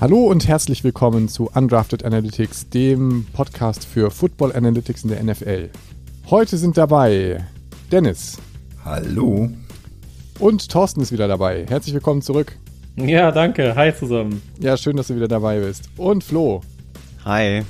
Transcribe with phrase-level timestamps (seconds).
[0.00, 5.68] Hallo und herzlich willkommen zu Undrafted Analytics, dem Podcast für Football Analytics in der NFL.
[6.30, 7.44] Heute sind dabei
[7.92, 8.38] Dennis.
[8.82, 9.50] Hallo.
[10.38, 11.66] Und Thorsten ist wieder dabei.
[11.68, 12.56] Herzlich willkommen zurück.
[12.96, 13.74] Ja, danke.
[13.74, 14.40] Hi zusammen.
[14.58, 15.90] Ja, schön, dass du wieder dabei bist.
[15.98, 16.62] Und Flo.
[17.26, 17.60] Hi.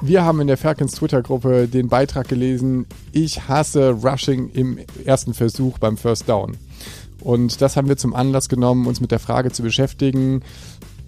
[0.00, 5.78] Wir haben in der Ferkens Twitter-Gruppe den Beitrag gelesen, ich hasse Rushing im ersten Versuch
[5.78, 6.56] beim First Down.
[7.20, 10.42] Und das haben wir zum Anlass genommen, uns mit der Frage zu beschäftigen,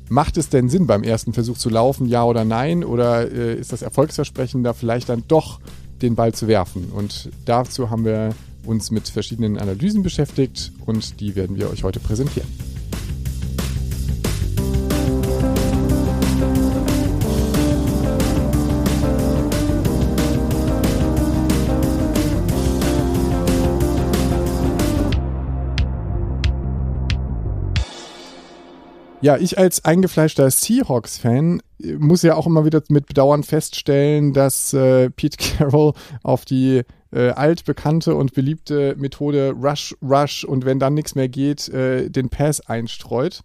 [0.09, 2.85] Macht es denn Sinn, beim ersten Versuch zu laufen, ja oder nein?
[2.85, 5.61] Oder äh, ist das Erfolgsversprechen da vielleicht dann doch
[6.01, 6.91] den Ball zu werfen?
[6.95, 12.01] Und dazu haben wir uns mit verschiedenen Analysen beschäftigt und die werden wir euch heute
[12.01, 12.49] präsentieren.
[29.27, 34.73] Ja, ich als eingefleischter Seahawks-Fan äh, muss ja auch immer wieder mit Bedauern feststellen, dass
[34.73, 40.95] äh, Pete Carroll auf die äh, altbekannte und beliebte Methode Rush, Rush und wenn dann
[40.95, 43.43] nichts mehr geht, äh, den Pass einstreut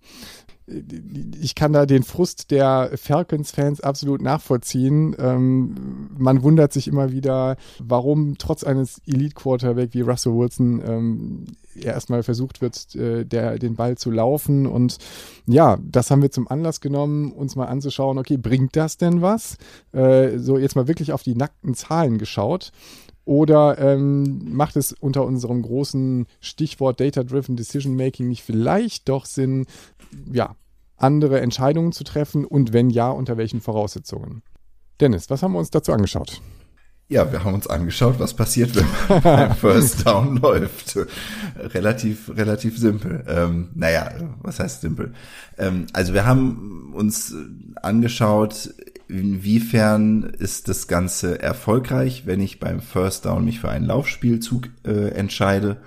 [1.40, 5.16] ich kann da den Frust der Falcons-Fans absolut nachvollziehen.
[5.20, 12.24] Ähm, man wundert sich immer wieder, warum trotz eines Elite-Quarterback wie Russell Wilson ähm, erstmal
[12.24, 14.66] versucht wird, äh, der, den Ball zu laufen.
[14.66, 14.98] Und
[15.46, 19.58] ja, das haben wir zum Anlass genommen, uns mal anzuschauen, okay, bringt das denn was?
[19.92, 22.72] Äh, so jetzt mal wirklich auf die nackten Zahlen geschaut.
[23.24, 29.68] Oder ähm, macht es unter unserem großen Stichwort Data-Driven Decision Making nicht vielleicht doch Sinn,
[30.32, 30.56] ja,
[31.02, 34.44] andere Entscheidungen zu treffen und wenn ja, unter welchen Voraussetzungen?
[35.00, 36.42] Dennis, was haben wir uns dazu angeschaut?
[37.12, 40.98] Ja, wir haben uns angeschaut, was passiert, wenn man beim First Down läuft.
[41.58, 43.26] Relativ, relativ simpel.
[43.28, 45.14] Ähm, naja, was heißt simpel?
[45.58, 47.36] Ähm, also wir haben uns
[47.76, 48.74] angeschaut,
[49.10, 55.10] inwiefern ist das Ganze erfolgreich, wenn ich beim First Down mich für einen Laufspielzug äh,
[55.10, 55.82] entscheide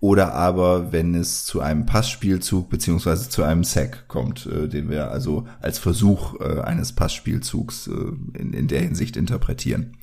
[0.00, 5.10] oder aber wenn es zu einem Passspielzug beziehungsweise zu einem Sack kommt, äh, den wir
[5.10, 9.96] also als Versuch äh, eines Passspielzugs äh, in, in der Hinsicht interpretieren.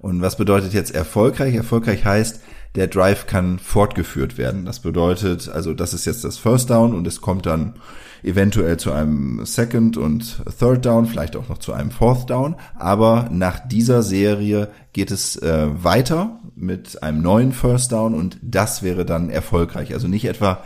[0.00, 1.54] Und was bedeutet jetzt erfolgreich?
[1.54, 2.40] Erfolgreich heißt,
[2.74, 4.64] der Drive kann fortgeführt werden.
[4.64, 7.74] Das bedeutet, also das ist jetzt das First Down und es kommt dann
[8.22, 12.56] eventuell zu einem Second und Third Down, vielleicht auch noch zu einem Fourth Down.
[12.74, 18.82] Aber nach dieser Serie geht es äh, weiter mit einem neuen First Down und das
[18.82, 19.94] wäre dann erfolgreich.
[19.94, 20.62] Also nicht etwa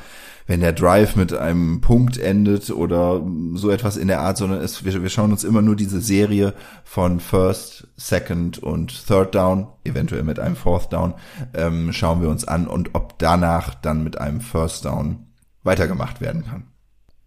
[0.46, 3.22] wenn der Drive mit einem Punkt endet oder
[3.54, 6.54] so etwas in der Art, sondern es, wir, wir schauen uns immer nur diese Serie
[6.84, 11.14] von First, Second und Third Down, eventuell mit einem Fourth Down,
[11.54, 15.26] ähm, schauen wir uns an und ob danach dann mit einem First Down
[15.62, 16.64] weitergemacht werden kann.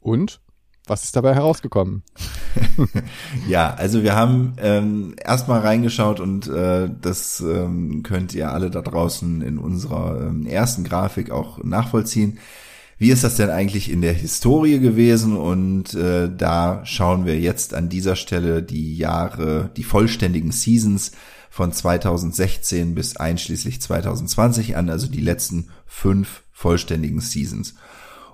[0.05, 0.39] Und?
[0.85, 2.03] Was ist dabei herausgekommen?
[3.47, 8.83] ja, also wir haben ähm, erstmal reingeschaut und äh, das ähm, könnt ihr alle da
[8.83, 12.37] draußen in unserer ähm, ersten Grafik auch nachvollziehen
[12.97, 15.35] wie ist das denn eigentlich in der Historie gewesen?
[15.35, 21.11] Und äh, da schauen wir jetzt an dieser Stelle die Jahre, die vollständigen Seasons
[21.49, 27.75] von 2016 bis einschließlich 2020 an, also die letzten fünf vollständigen Seasons.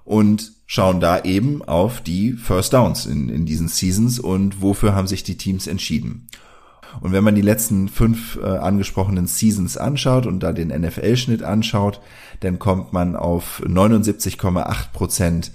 [0.03, 5.05] Und schauen da eben auf die First Downs in, in diesen Seasons und wofür haben
[5.05, 6.29] sich die Teams entschieden.
[7.01, 11.99] Und wenn man die letzten fünf äh, angesprochenen Seasons anschaut und da den NFL-Schnitt anschaut,
[12.39, 15.51] dann kommt man auf 79,8 Prozent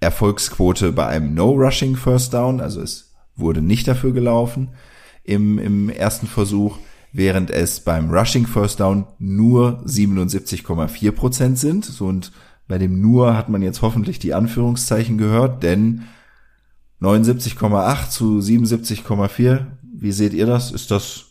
[0.00, 2.60] Erfolgsquote bei einem No-Rushing First Down.
[2.60, 4.72] Also es wurde nicht dafür gelaufen
[5.24, 6.76] im, im ersten Versuch,
[7.14, 11.86] während es beim Rushing First Down nur 77,4 Prozent sind.
[11.86, 12.30] So und
[12.70, 16.04] bei dem nur hat man jetzt hoffentlich die Anführungszeichen gehört, denn
[17.00, 19.66] 79,8 zu 77,4
[20.00, 20.70] wie seht ihr das?
[20.70, 21.26] Ist das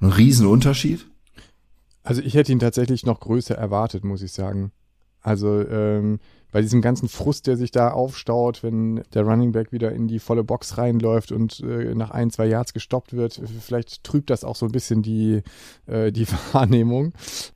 [0.00, 1.06] ein Riesenunterschied?
[2.02, 4.72] Also ich hätte ihn tatsächlich noch größer erwartet, muss ich sagen.
[5.20, 6.20] Also ähm,
[6.50, 10.18] bei diesem ganzen Frust, der sich da aufstaut, wenn der Running Back wieder in die
[10.18, 14.56] volle Box reinläuft und äh, nach ein, zwei Yards gestoppt wird, vielleicht trübt das auch
[14.56, 15.42] so ein bisschen die,
[15.86, 17.12] äh, die Wahrnehmung.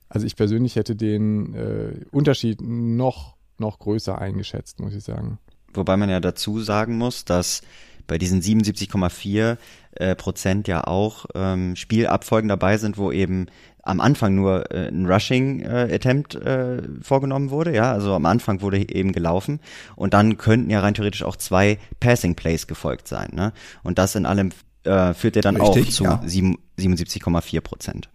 [0.09, 5.39] Also ich persönlich hätte den äh, Unterschied noch, noch größer eingeschätzt, muss ich sagen.
[5.73, 7.61] Wobei man ja dazu sagen muss, dass
[8.05, 9.57] bei diesen 77,4
[9.93, 13.47] äh, Prozent ja auch ähm, Spielabfolgen dabei sind, wo eben
[13.83, 18.61] am Anfang nur äh, ein Rushing äh, Attempt äh, vorgenommen wurde, ja, also am Anfang
[18.61, 19.59] wurde eben gelaufen
[19.95, 23.53] und dann könnten ja rein theoretisch auch zwei Passing Plays gefolgt sein, ne?
[23.83, 24.51] Und das in allem
[24.83, 26.21] äh, führt ja dann Richtig, auch zu ja.
[26.25, 28.09] 77,4 Prozent.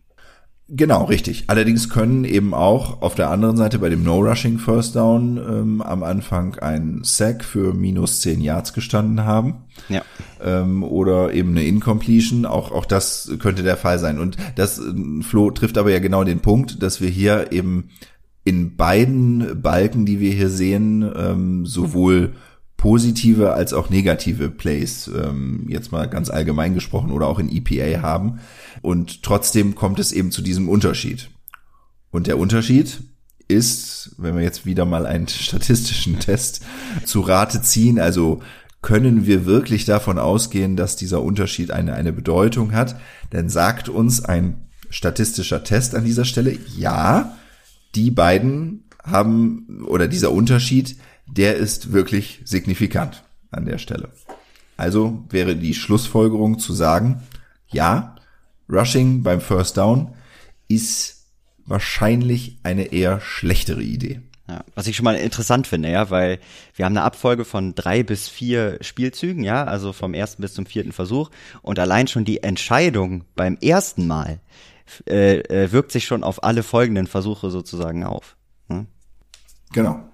[0.70, 1.44] Genau, richtig.
[1.46, 6.02] Allerdings können eben auch auf der anderen Seite bei dem No-Rushing First Down ähm, am
[6.02, 9.64] Anfang ein Sack für minus 10 Yards gestanden haben.
[9.88, 10.02] Ja.
[10.44, 12.44] Ähm, oder eben eine Incompletion.
[12.44, 14.18] Auch, auch das könnte der Fall sein.
[14.18, 17.88] Und das, äh, Flo, trifft aber ja genau den Punkt, dass wir hier eben
[18.44, 22.34] in beiden Balken, die wir hier sehen, ähm, sowohl
[22.78, 28.00] positive als auch negative Plays, ähm, jetzt mal ganz allgemein gesprochen, oder auch in EPA
[28.00, 28.38] haben.
[28.80, 31.28] Und trotzdem kommt es eben zu diesem Unterschied.
[32.10, 33.00] Und der Unterschied
[33.48, 36.64] ist, wenn wir jetzt wieder mal einen statistischen Test
[37.04, 38.40] zu Rate ziehen, also
[38.80, 42.94] können wir wirklich davon ausgehen, dass dieser Unterschied eine, eine Bedeutung hat,
[43.30, 47.36] dann sagt uns ein statistischer Test an dieser Stelle, ja,
[47.96, 50.96] die beiden haben, oder dieser Unterschied,
[51.30, 54.10] der ist wirklich signifikant an der Stelle.
[54.76, 57.22] Also wäre die Schlussfolgerung zu sagen,
[57.68, 58.16] ja,
[58.68, 60.14] Rushing beim First Down
[60.68, 61.26] ist
[61.66, 64.20] wahrscheinlich eine eher schlechtere Idee.
[64.48, 66.38] Ja, was ich schon mal interessant finde, ja, weil
[66.74, 70.64] wir haben eine Abfolge von drei bis vier Spielzügen, ja, also vom ersten bis zum
[70.64, 71.30] vierten Versuch
[71.60, 74.40] und allein schon die Entscheidung beim ersten Mal
[75.06, 78.36] äh, äh, wirkt sich schon auf alle folgenden Versuche sozusagen auf.
[78.68, 78.86] Hm?
[79.72, 80.08] Genau.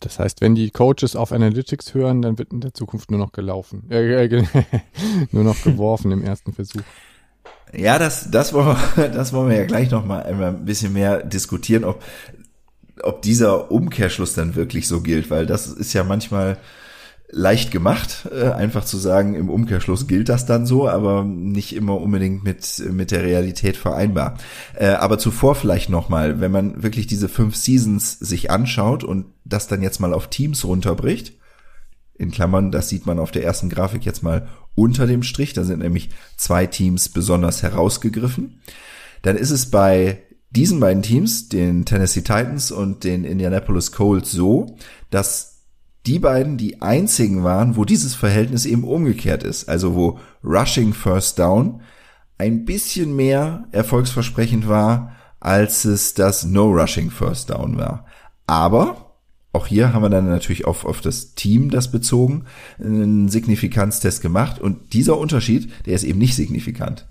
[0.00, 3.32] Das heißt, wenn die Coaches auf Analytics hören, dann wird in der Zukunft nur noch
[3.32, 3.90] gelaufen.
[3.90, 4.44] Äh, äh,
[5.30, 6.82] nur noch geworfen im ersten Versuch.
[7.72, 10.92] Ja, das, das, wollen wir, das wollen wir ja gleich noch mal einmal ein bisschen
[10.92, 12.02] mehr diskutieren, ob,
[13.02, 16.58] ob dieser Umkehrschluss dann wirklich so gilt, weil das ist ja manchmal
[17.34, 22.00] leicht gemacht, äh, einfach zu sagen, im Umkehrschluss gilt das dann so, aber nicht immer
[22.00, 24.38] unbedingt mit, mit der Realität vereinbar.
[24.74, 29.66] Äh, aber zuvor vielleicht nochmal, wenn man wirklich diese fünf Seasons sich anschaut und das
[29.66, 31.34] dann jetzt mal auf Teams runterbricht,
[32.16, 34.46] in Klammern, das sieht man auf der ersten Grafik jetzt mal
[34.76, 38.60] unter dem Strich, da sind nämlich zwei Teams besonders herausgegriffen.
[39.22, 44.76] Dann ist es bei diesen beiden Teams, den Tennessee Titans und den Indianapolis Colts so,
[45.10, 45.53] dass
[46.06, 49.68] die beiden die einzigen waren, wo dieses Verhältnis eben umgekehrt ist.
[49.68, 51.80] Also wo Rushing First Down
[52.36, 58.06] ein bisschen mehr erfolgsversprechend war, als es das No Rushing First Down war.
[58.46, 59.14] Aber
[59.52, 62.44] auch hier haben wir dann natürlich auf, auf das Team das bezogen,
[62.78, 67.06] einen Signifikanztest gemacht und dieser Unterschied, der ist eben nicht signifikant.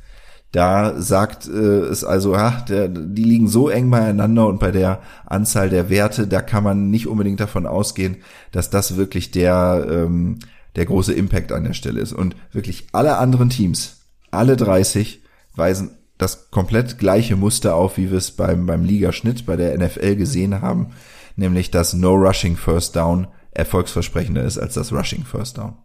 [0.53, 5.01] Da sagt äh, es also, ach, der, die liegen so eng beieinander und bei der
[5.25, 8.17] Anzahl der Werte, da kann man nicht unbedingt davon ausgehen,
[8.53, 10.39] dass das wirklich der, ähm,
[10.77, 12.13] der große Impact an der Stelle ist.
[12.13, 15.21] Und wirklich alle anderen Teams, alle 30,
[15.55, 20.15] weisen das komplett gleiche Muster auf, wie wir es beim, beim Ligaschnitt bei der NFL
[20.15, 20.93] gesehen haben
[21.35, 25.75] nämlich dass No Rushing First Down erfolgsversprechender ist als das Rushing First Down.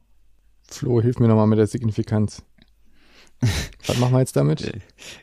[0.66, 2.42] Flo, hilf mir nochmal mit der Signifikanz.
[3.86, 4.62] Was machen wir jetzt damit?
[4.62, 4.80] Äh,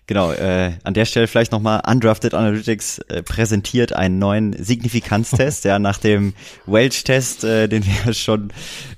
[0.08, 5.80] genau, äh, an der Stelle vielleicht nochmal, Undrafted Analytics äh, präsentiert einen neuen Signifikanztest, ja,
[5.80, 6.34] nach dem
[6.66, 8.54] Welch-Test, äh, den wir schon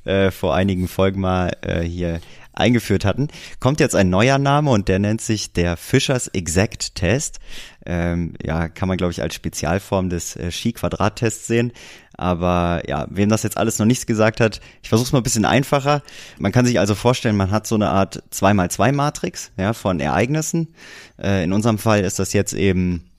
[0.05, 2.19] äh, vor einigen Folgen mal äh, hier
[2.57, 3.27] eingeführt hatten,
[3.59, 7.39] kommt jetzt ein neuer Name und der nennt sich der Fischers Exact Test.
[7.85, 11.71] Ähm, ja, kann man glaube ich als Spezialform des äh, Ski-Quadrat-Tests sehen.
[12.17, 15.23] Aber ja, wem das jetzt alles noch nichts gesagt hat, ich versuche es mal ein
[15.23, 16.01] bisschen einfacher.
[16.39, 20.73] Man kann sich also vorstellen, man hat so eine Art 2x2-Matrix ja, von Ereignissen.
[21.21, 23.09] Äh, in unserem Fall ist das jetzt eben,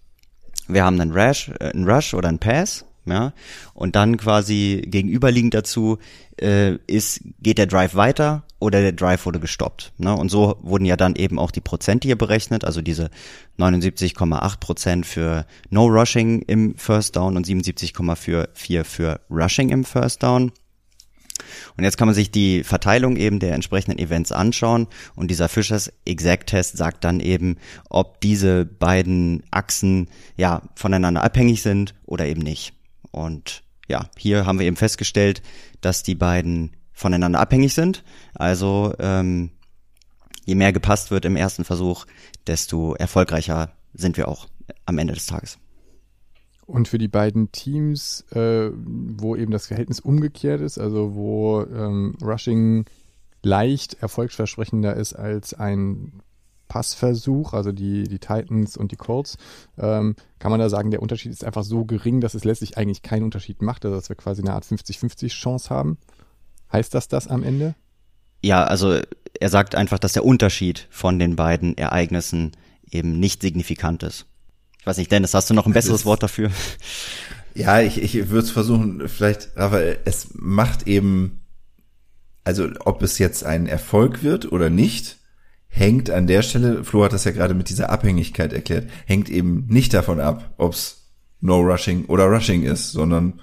[0.66, 3.32] wir haben einen Rush, äh, einen Rush oder einen Pass ja,
[3.74, 5.98] und dann quasi gegenüberliegend dazu
[6.40, 9.92] äh, ist, geht der Drive weiter oder der Drive wurde gestoppt.
[9.98, 10.14] Ne?
[10.14, 13.10] Und so wurden ja dann eben auch die Prozente hier berechnet, also diese
[13.58, 20.52] 79,8 Prozent für No Rushing im First Down und 77,4 für Rushing im First Down.
[21.76, 25.92] Und jetzt kann man sich die Verteilung eben der entsprechenden Events anschauen und dieser Fischers
[26.04, 27.56] Exact Test sagt dann eben,
[27.88, 32.72] ob diese beiden Achsen ja voneinander abhängig sind oder eben nicht.
[33.10, 35.42] Und ja, hier haben wir eben festgestellt,
[35.80, 38.04] dass die beiden voneinander abhängig sind.
[38.34, 39.50] Also ähm,
[40.44, 42.06] je mehr gepasst wird im ersten Versuch,
[42.46, 44.48] desto erfolgreicher sind wir auch
[44.86, 45.58] am Ende des Tages.
[46.66, 52.14] Und für die beiden Teams, äh, wo eben das Verhältnis umgekehrt ist, also wo ähm,
[52.22, 52.84] Rushing
[53.42, 56.20] leicht erfolgsversprechender ist als ein
[56.68, 59.36] Passversuch, also die, die Titans und die Colts,
[59.78, 63.02] ähm, kann man da sagen, der Unterschied ist einfach so gering, dass es letztlich eigentlich
[63.02, 65.98] keinen Unterschied macht, also dass wir quasi eine Art 50-50 Chance haben?
[66.72, 67.74] Heißt das das am Ende?
[68.42, 69.00] Ja, also
[69.40, 72.52] er sagt einfach, dass der Unterschied von den beiden Ereignissen
[72.90, 74.26] eben nicht signifikant ist.
[74.80, 76.50] Ich weiß nicht, Dennis, hast du noch ein besseres Wort dafür?
[77.54, 81.40] Ja, ich, ich würde es versuchen, vielleicht, Raphael, es macht eben,
[82.44, 85.17] also ob es jetzt ein Erfolg wird oder nicht,
[85.68, 89.66] hängt an der Stelle, Flo hat das ja gerade mit dieser Abhängigkeit erklärt, hängt eben
[89.68, 90.98] nicht davon ab, ob's
[91.40, 93.40] No Rushing oder Rushing ist, sondern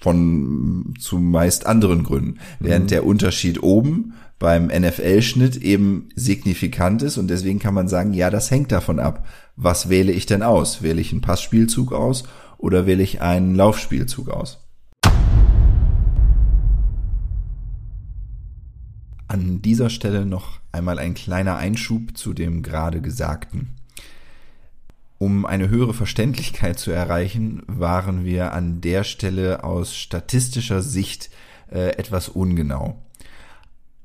[0.00, 2.38] von zumeist anderen Gründen.
[2.60, 2.88] Während mhm.
[2.88, 8.50] der Unterschied oben beim NFL-Schnitt eben signifikant ist und deswegen kann man sagen, ja, das
[8.50, 9.26] hängt davon ab.
[9.56, 10.82] Was wähle ich denn aus?
[10.82, 12.24] Wähle ich einen Passspielzug aus
[12.56, 14.67] oder wähle ich einen Laufspielzug aus?
[19.28, 23.74] An dieser Stelle noch einmal ein kleiner Einschub zu dem gerade Gesagten.
[25.18, 31.30] Um eine höhere Verständlichkeit zu erreichen, waren wir an der Stelle aus statistischer Sicht
[31.70, 33.02] äh, etwas ungenau.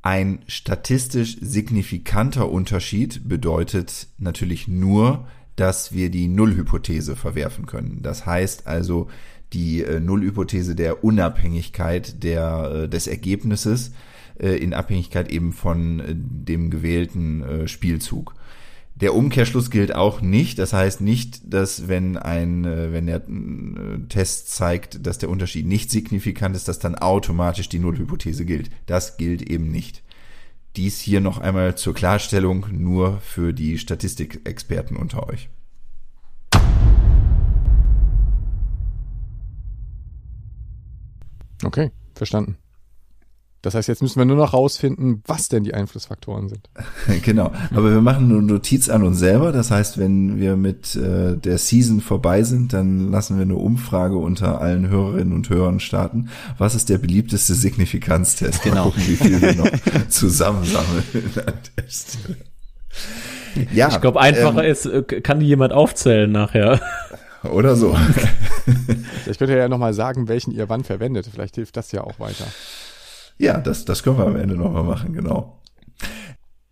[0.01, 8.01] Ein statistisch signifikanter Unterschied bedeutet natürlich nur, dass wir die Nullhypothese verwerfen können.
[8.01, 9.07] Das heißt also
[9.53, 13.91] die äh, Nullhypothese der Unabhängigkeit der, äh, des Ergebnisses
[14.39, 18.35] äh, in Abhängigkeit eben von äh, dem gewählten äh, Spielzug.
[18.95, 20.59] Der Umkehrschluss gilt auch nicht.
[20.59, 23.23] Das heißt nicht, dass wenn ein, wenn der
[24.07, 28.69] Test zeigt, dass der Unterschied nicht signifikant ist, dass dann automatisch die Nullhypothese gilt.
[28.85, 30.03] Das gilt eben nicht.
[30.75, 35.49] Dies hier noch einmal zur Klarstellung nur für die Statistikexperten unter euch.
[41.63, 42.57] Okay, verstanden.
[43.63, 46.69] Das heißt, jetzt müssen wir nur noch rausfinden, was denn die Einflussfaktoren sind.
[47.23, 47.53] genau.
[47.73, 49.53] Aber wir machen eine Notiz an uns selber.
[49.53, 54.17] Das heißt, wenn wir mit äh, der Season vorbei sind, dann lassen wir eine Umfrage
[54.17, 56.27] unter allen Hörerinnen und Hörern starten.
[56.57, 58.63] Was ist der beliebteste Signifikanztest?
[58.63, 58.75] Genau.
[58.75, 59.71] Mal gucken, wie viel wir noch
[60.09, 62.37] zusammensammeln an der Stelle.
[63.73, 66.81] Ja, ich glaube, einfacher ähm, ist, äh, kann die jemand aufzählen nachher.
[67.43, 67.95] Oder so.
[69.25, 71.29] ich könnte ja nochmal sagen, welchen ihr wann verwendet.
[71.31, 72.45] Vielleicht hilft das ja auch weiter.
[73.37, 75.59] Ja, das, das können wir am Ende nochmal machen, genau.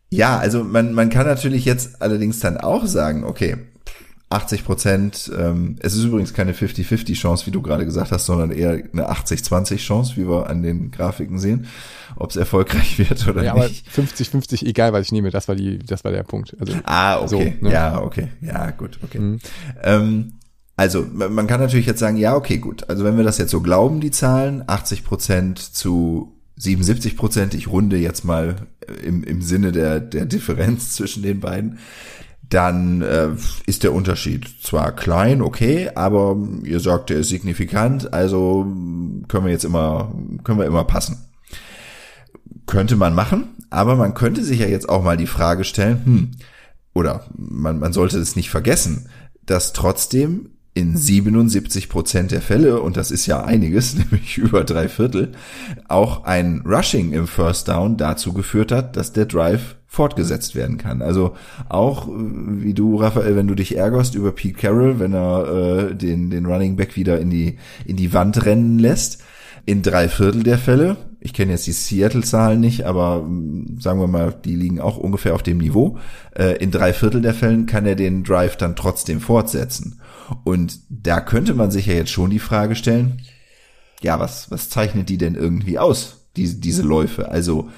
[0.09, 3.57] Ja, also man, man kann natürlich jetzt allerdings dann auch sagen, okay,
[4.31, 8.51] 80 Prozent, ähm, es ist übrigens keine 50-50 Chance, wie du gerade gesagt hast, sondern
[8.51, 11.67] eher eine 80-20 Chance, wie wir an den Grafiken sehen,
[12.15, 13.85] ob es erfolgreich wird oder ja, nicht.
[13.93, 16.55] Aber 50-50, egal was ich nehme, das war die, das war der Punkt.
[16.59, 17.73] Also, ah, okay, so, ne?
[17.73, 19.19] ja, okay, ja, gut, okay.
[19.19, 19.39] Mhm.
[19.83, 20.33] Ähm,
[20.77, 22.89] also man kann natürlich jetzt sagen, ja, okay, gut.
[22.89, 27.67] Also wenn wir das jetzt so glauben, die Zahlen, 80 Prozent zu 77 Prozent, ich
[27.67, 28.55] runde jetzt mal
[28.87, 31.79] äh, im, im Sinne der, der Differenz zwischen den beiden,
[32.49, 33.29] dann äh,
[33.65, 38.63] ist der Unterschied zwar klein, okay, aber ihr sagt, der ist signifikant, also
[39.27, 40.13] können wir jetzt immer,
[40.43, 41.17] können wir immer passen.
[42.67, 46.31] Könnte man machen, aber man könnte sich ja jetzt auch mal die Frage stellen, hm,
[46.93, 49.09] oder man, man sollte es nicht vergessen,
[49.45, 50.49] dass trotzdem
[50.81, 55.31] in 77 Prozent der Fälle, und das ist ja einiges, nämlich über drei Viertel,
[55.87, 61.01] auch ein Rushing im First Down dazu geführt hat, dass der Drive fortgesetzt werden kann.
[61.01, 61.35] Also
[61.69, 65.95] auch äh, wie du, Raphael, wenn du dich ärgerst über Pete Carroll, wenn er äh,
[65.95, 69.21] den, den Running Back wieder in die, in die Wand rennen lässt,
[69.65, 74.07] in drei Viertel der Fälle, ich kenne jetzt die Seattle-Zahlen nicht, aber mm, sagen wir
[74.07, 75.97] mal, die liegen auch ungefähr auf dem Niveau,
[76.35, 79.99] äh, in drei Viertel der Fällen kann er den Drive dann trotzdem fortsetzen.
[80.43, 83.21] Und da könnte man sich ja jetzt schon die Frage stellen,
[84.01, 87.29] ja, was, was zeichnet die denn irgendwie aus, diese, diese Läufe?
[87.29, 87.69] Also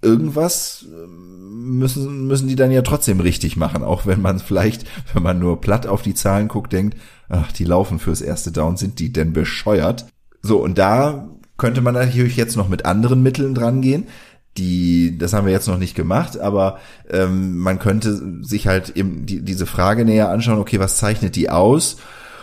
[0.00, 5.22] irgendwas ähm, müssen, müssen die dann ja trotzdem richtig machen, auch wenn man vielleicht, wenn
[5.22, 6.96] man nur platt auf die Zahlen guckt, denkt,
[7.28, 10.06] ach, die laufen fürs erste Down, sind die denn bescheuert?
[10.42, 14.08] So, und da könnte man natürlich jetzt noch mit anderen Mitteln dran gehen
[14.56, 16.78] die, das haben wir jetzt noch nicht gemacht, aber
[17.10, 21.48] ähm, man könnte sich halt eben die, diese Frage näher anschauen, okay, was zeichnet die
[21.48, 21.96] aus?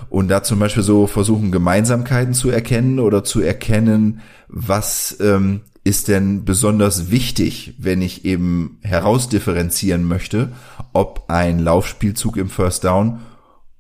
[0.10, 6.08] Und da zum Beispiel so versuchen, Gemeinsamkeiten zu erkennen oder zu erkennen, was ähm, ist
[6.08, 10.52] denn besonders wichtig, wenn ich eben herausdifferenzieren möchte,
[10.94, 13.20] ob ein Laufspielzug im First Down,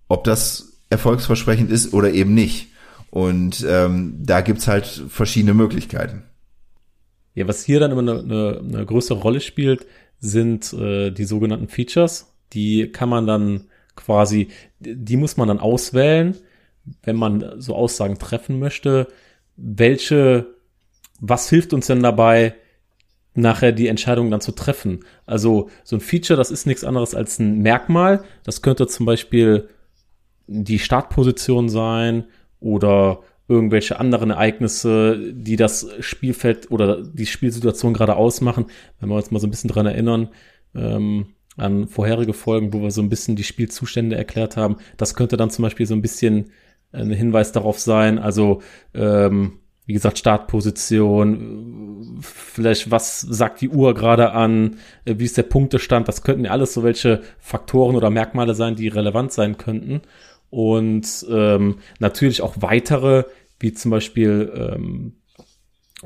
[0.07, 2.69] ob das erfolgsversprechend ist oder eben nicht.
[3.09, 6.28] Und ähm, da gibt's halt verschiedene Möglichkeiten.
[7.39, 9.88] Ja, was hier dann immer eine, eine, eine größere Rolle spielt,
[10.19, 12.36] sind äh, die sogenannten Features.
[12.51, 14.50] Die kann man dann quasi,
[14.81, 16.36] die muss man dann auswählen,
[17.01, 19.08] wenn man so Aussagen treffen möchte.
[19.55, 20.48] Welche,
[21.22, 22.55] was hilft uns denn dabei,
[23.36, 25.05] nachher die Entscheidung dann zu treffen?
[25.25, 28.22] Also so ein Feature, das ist nichts anderes als ein Merkmal.
[28.43, 29.69] Das könnte zum Beispiel
[30.48, 32.25] die Startposition sein
[32.60, 38.68] oder irgendwelche anderen Ereignisse, die das Spielfeld oder die Spielsituation gerade ausmachen.
[39.00, 40.29] Wenn wir uns mal so ein bisschen dran erinnern,
[40.75, 44.77] ähm, an vorherige Folgen, wo wir so ein bisschen die Spielzustände erklärt haben.
[44.98, 46.51] Das könnte dann zum Beispiel so ein bisschen
[46.91, 48.18] ein Hinweis darauf sein.
[48.18, 48.62] Also
[48.94, 55.44] ähm, wie gesagt, Startposition, vielleicht was sagt die Uhr gerade an, äh, wie ist der
[55.44, 60.01] Punktestand, das könnten ja alles so welche Faktoren oder Merkmale sein, die relevant sein könnten.
[60.51, 63.24] Und ähm, natürlich auch weitere,
[63.60, 65.13] wie zum Beispiel ähm,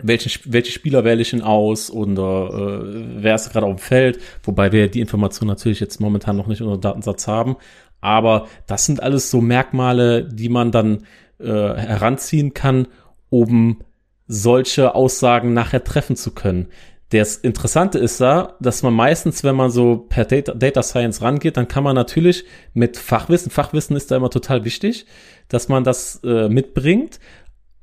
[0.02, 2.50] welchen, welche Spieler wähle ich denn aus oder
[2.84, 6.48] äh, wer ist gerade auf dem Feld, wobei wir die Information natürlich jetzt momentan noch
[6.48, 7.58] nicht unter Datensatz haben.
[8.02, 11.06] Aber das sind alles so Merkmale, die man dann
[11.40, 12.88] äh, heranziehen kann,
[13.30, 13.82] um
[14.28, 16.68] solche Aussagen nachher treffen zu können.
[17.10, 21.58] Das Interessante ist da, dass man meistens, wenn man so per Data, Data Science rangeht,
[21.58, 22.44] dann kann man natürlich
[22.74, 25.06] mit Fachwissen, Fachwissen ist da immer total wichtig,
[25.48, 27.20] dass man das äh, mitbringt,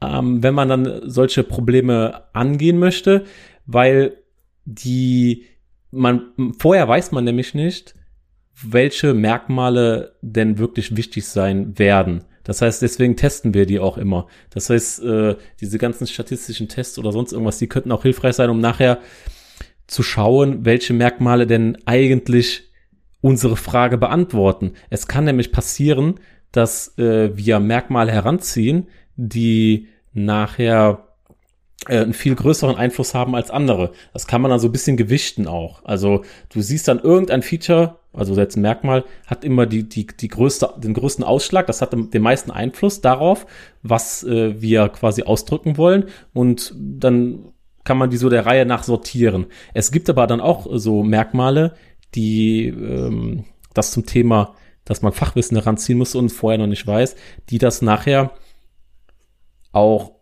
[0.01, 3.25] ähm, wenn man dann solche Probleme angehen möchte,
[3.67, 4.17] weil
[4.65, 5.45] die
[5.91, 7.95] man vorher weiß man nämlich nicht,
[8.63, 12.25] welche Merkmale denn wirklich wichtig sein werden.
[12.45, 14.27] Das heißt, deswegen testen wir die auch immer.
[14.51, 18.51] Das heißt, äh, diese ganzen statistischen Tests oder sonst irgendwas, die könnten auch hilfreich sein,
[18.51, 18.99] um nachher
[19.87, 22.71] zu schauen, welche Merkmale denn eigentlich
[23.21, 24.73] unsere Frage beantworten.
[24.89, 26.21] Es kann nämlich passieren,
[26.53, 28.89] dass äh, wir Merkmale heranziehen,
[29.29, 31.07] die nachher
[31.87, 33.93] äh, einen viel größeren Einfluss haben als andere.
[34.13, 35.85] Das kann man dann so ein bisschen gewichten auch.
[35.85, 40.29] Also du siehst dann irgendein Feature, also jetzt ein Merkmal, hat immer die, die, die
[40.29, 43.47] größte, den größten Ausschlag, das hat den meisten Einfluss darauf,
[43.83, 46.07] was äh, wir quasi ausdrücken wollen.
[46.33, 47.53] Und dann
[47.85, 49.47] kann man die so der Reihe nach sortieren.
[49.75, 51.75] Es gibt aber dann auch so Merkmale,
[52.15, 57.17] die ähm, das zum Thema, dass man Fachwissen heranziehen muss und vorher noch nicht weiß,
[57.51, 58.33] die das nachher
[59.73, 60.13] auch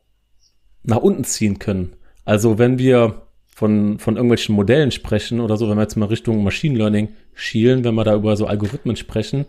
[0.82, 1.96] nach unten ziehen können.
[2.24, 6.44] Also wenn wir von, von irgendwelchen Modellen sprechen oder so, wenn wir jetzt mal Richtung
[6.44, 9.46] Machine Learning schielen, wenn wir da über so Algorithmen sprechen,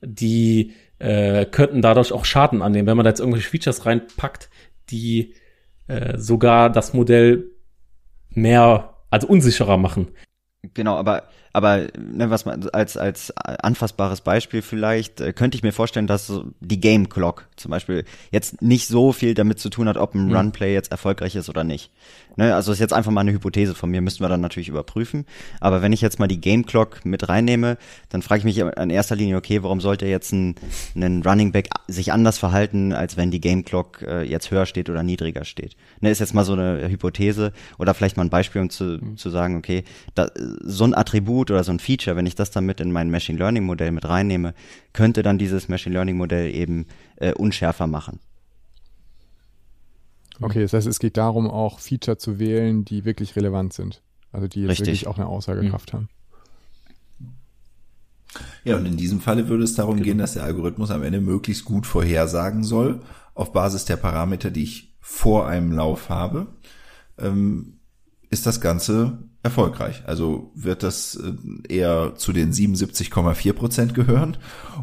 [0.00, 4.50] die äh, könnten dadurch auch Schaden annehmen, wenn man da jetzt irgendwelche Features reinpackt,
[4.90, 5.34] die
[5.88, 7.50] äh, sogar das Modell
[8.30, 10.08] mehr, also unsicherer machen.
[10.74, 15.72] Genau, aber aber ne, was man als als anfassbares Beispiel vielleicht äh, könnte ich mir
[15.72, 19.96] vorstellen, dass die Game Clock zum Beispiel jetzt nicht so viel damit zu tun hat,
[19.96, 20.36] ob ein mhm.
[20.36, 21.90] Runplay jetzt erfolgreich ist oder nicht.
[22.36, 25.26] Ne, also ist jetzt einfach mal eine Hypothese von mir, müssten wir dann natürlich überprüfen.
[25.60, 27.78] Aber wenn ich jetzt mal die Game Clock mit reinnehme,
[28.10, 30.54] dann frage ich mich in erster Linie, okay, warum sollte jetzt ein,
[30.94, 34.88] ein Running Back sich anders verhalten, als wenn die Game Clock äh, jetzt höher steht
[34.88, 35.74] oder niedriger steht?
[36.00, 39.16] Ne, ist jetzt mal so eine Hypothese oder vielleicht mal ein Beispiel, um zu, mhm.
[39.16, 39.82] zu sagen, okay,
[40.14, 40.30] da,
[40.62, 43.38] so ein Attribut oder so ein Feature, wenn ich das dann mit in mein Machine
[43.38, 44.54] Learning Modell mit reinnehme,
[44.92, 48.20] könnte dann dieses Machine Learning Modell eben äh, unschärfer machen.
[50.40, 54.02] Okay, das heißt, es geht darum, auch Feature zu wählen, die wirklich relevant sind.
[54.30, 55.96] Also die jetzt wirklich auch eine Aussagekraft mhm.
[55.96, 56.08] haben.
[58.64, 60.04] Ja, und in diesem Falle würde es darum genau.
[60.04, 63.00] gehen, dass der Algorithmus am Ende möglichst gut vorhersagen soll,
[63.34, 66.48] auf Basis der Parameter, die ich vor einem Lauf habe,
[67.18, 67.77] ähm,
[68.30, 70.02] ist das Ganze erfolgreich.
[70.06, 74.36] Also wird das äh, eher zu den 77,4 Prozent gehören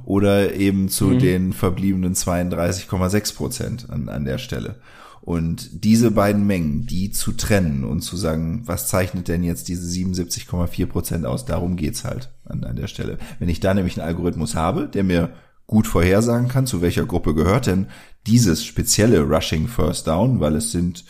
[0.05, 1.19] oder eben zu mhm.
[1.19, 4.79] den verbliebenen 32,6 Prozent an, an der Stelle.
[5.21, 9.88] Und diese beiden Mengen, die zu trennen und zu sagen, was zeichnet denn jetzt diese
[9.88, 13.17] 77,4 Prozent aus, darum geht's halt an, an der Stelle.
[13.39, 15.34] Wenn ich da nämlich einen Algorithmus habe, der mir
[15.65, 17.88] gut vorhersagen kann, zu welcher Gruppe gehört denn
[18.27, 21.05] dieses spezielle Rushing First Down, weil es sind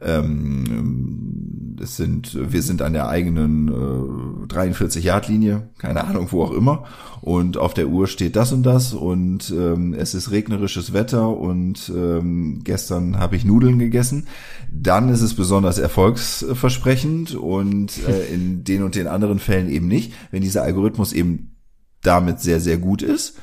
[0.00, 6.84] ähm, es sind, wir sind an der eigenen äh, 43-Yard-Linie, keine Ahnung, wo auch immer.
[7.20, 11.92] Und auf der Uhr steht das und das und ähm, es ist regnerisches Wetter und
[11.94, 14.26] ähm, gestern habe ich Nudeln gegessen.
[14.70, 20.12] Dann ist es besonders erfolgsversprechend und äh, in den und den anderen Fällen eben nicht.
[20.30, 21.56] Wenn dieser Algorithmus eben
[22.02, 23.38] damit sehr, sehr gut ist,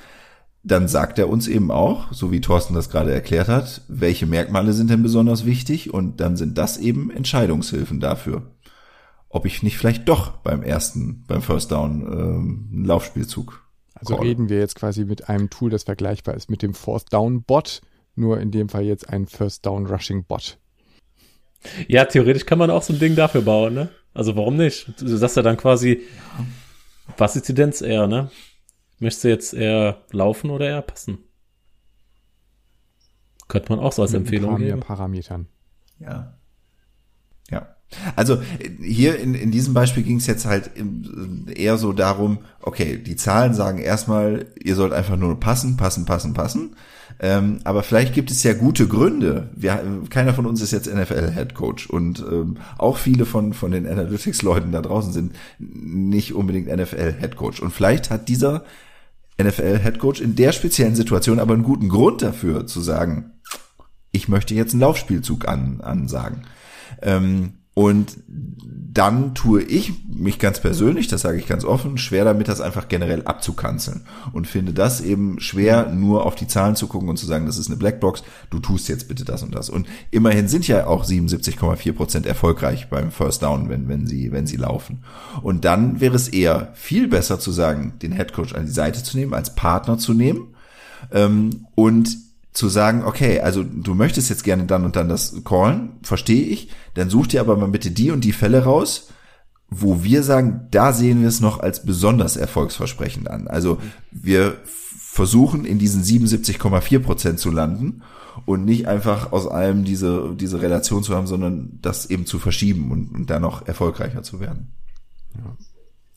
[0.63, 4.71] dann sagt er uns eben auch, so wie Thorsten das gerade erklärt hat, welche Merkmale
[4.71, 8.43] sind denn besonders wichtig und dann sind das eben Entscheidungshilfen dafür.
[9.27, 13.61] Ob ich nicht vielleicht doch beim ersten, beim First Down ähm, einen Laufspielzug.
[13.95, 14.25] Also call.
[14.25, 17.81] reden wir jetzt quasi mit einem Tool, das vergleichbar ist mit dem Fourth Down Bot,
[18.15, 20.57] nur in dem Fall jetzt ein First Down Rushing Bot.
[21.87, 23.89] Ja, theoretisch kann man auch so ein Ding dafür bauen, ne?
[24.13, 24.93] Also warum nicht?
[24.99, 26.01] Du sagst ja dann quasi,
[27.17, 28.29] was ist die Tendenz eher, ne?
[28.99, 31.19] Möchtest du jetzt eher laufen oder eher passen?
[33.47, 34.79] Könnte man auch so als Mit Empfehlung geben.
[34.79, 35.47] Parametern.
[35.99, 36.37] Ja.
[38.15, 38.41] Also
[38.81, 40.71] hier in, in diesem Beispiel ging es jetzt halt
[41.53, 46.33] eher so darum, okay, die Zahlen sagen erstmal, ihr sollt einfach nur passen, passen, passen,
[46.33, 46.75] passen.
[47.19, 49.49] Ähm, aber vielleicht gibt es ja gute Gründe.
[49.55, 54.71] Wir, keiner von uns ist jetzt NFL-Headcoach und ähm, auch viele von, von den Analytics-Leuten
[54.71, 57.61] da draußen sind nicht unbedingt NFL-Headcoach.
[57.61, 58.63] Und vielleicht hat dieser
[59.41, 63.31] NFL-Headcoach in der speziellen Situation aber einen guten Grund dafür zu sagen,
[64.11, 66.43] ich möchte jetzt einen Laufspielzug an, ansagen.
[67.01, 68.17] Ähm, und
[68.93, 72.87] dann tue ich mich ganz persönlich, das sage ich ganz offen, schwer damit, das einfach
[72.87, 74.01] generell abzukanzeln.
[74.33, 77.57] Und finde das eben schwer, nur auf die Zahlen zu gucken und zu sagen, das
[77.57, 79.71] ist eine Blackbox, du tust jetzt bitte das und das.
[79.71, 84.45] Und immerhin sind ja auch 77,4 Prozent erfolgreich beim First Down, wenn, wenn sie, wenn
[84.45, 85.03] sie laufen.
[85.41, 89.17] Und dann wäre es eher viel besser zu sagen, den Headcoach an die Seite zu
[89.17, 90.53] nehmen, als Partner zu nehmen,
[91.11, 92.17] ähm, und
[92.53, 96.69] zu sagen, okay, also du möchtest jetzt gerne dann und dann das callen, verstehe ich,
[96.93, 99.09] dann such dir aber mal bitte die und die Fälle raus,
[99.69, 103.47] wo wir sagen, da sehen wir es noch als besonders erfolgsversprechend an.
[103.47, 103.79] Also
[104.11, 108.03] wir versuchen in diesen 77,4 Prozent zu landen
[108.45, 112.91] und nicht einfach aus allem diese, diese Relation zu haben, sondern das eben zu verschieben
[112.91, 114.73] und, und da noch erfolgreicher zu werden.
[115.35, 115.57] Ja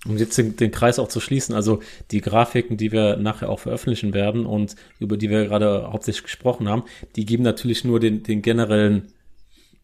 [0.04, 1.80] um jetzt den, den, Kreis auch zu schließen, also
[2.10, 6.68] die Grafiken, die wir nachher auch veröffentlichen werden und über die wir gerade hauptsächlich gesprochen
[6.68, 6.84] haben,
[7.16, 9.08] die geben natürlich nur den, den generellen,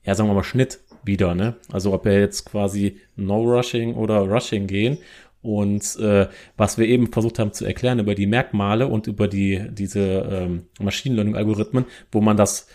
[0.05, 1.57] ja sagen wir mal, Schnitt wieder, ne?
[1.71, 4.99] Also ob wir jetzt quasi No-Rushing oder Rushing gehen.
[5.43, 9.61] Und äh, was wir eben versucht haben zu erklären über die Merkmale und über die
[9.71, 12.69] diese ähm, Machine Learning-Algorithmen, wo man das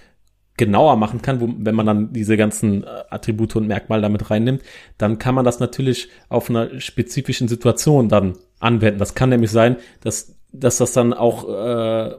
[0.57, 4.63] genauer machen kann, wo, wenn man dann diese ganzen äh, Attribute und Merkmale damit reinnimmt,
[4.97, 8.99] dann kann man das natürlich auf einer spezifischen Situation dann anwenden.
[8.99, 12.15] Das kann nämlich sein, dass, dass das dann auch äh,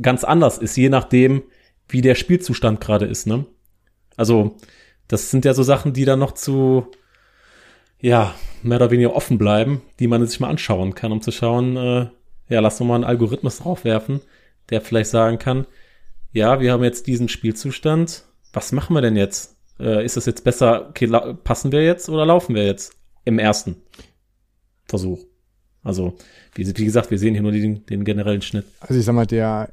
[0.00, 1.42] ganz anders ist, je nachdem,
[1.88, 3.26] wie der Spielzustand gerade ist.
[3.26, 3.46] Ne?
[4.16, 4.56] Also
[5.08, 6.86] das sind ja so Sachen, die dann noch zu
[8.00, 11.76] ja mehr oder weniger offen bleiben, die man sich mal anschauen kann, um zu schauen,
[11.76, 12.06] äh,
[12.48, 14.20] ja, lass uns mal einen Algorithmus draufwerfen,
[14.70, 15.66] der vielleicht sagen kann,
[16.32, 18.24] ja, wir haben jetzt diesen Spielzustand.
[18.52, 19.56] Was machen wir denn jetzt?
[19.78, 21.06] Äh, ist es jetzt besser, okay,
[21.44, 23.76] passen wir jetzt oder laufen wir jetzt im ersten
[24.86, 25.24] Versuch?
[25.82, 26.16] Also,
[26.54, 28.66] wie, wie gesagt, wir sehen hier nur den, den generellen Schnitt.
[28.80, 29.72] Also ich sag mal, der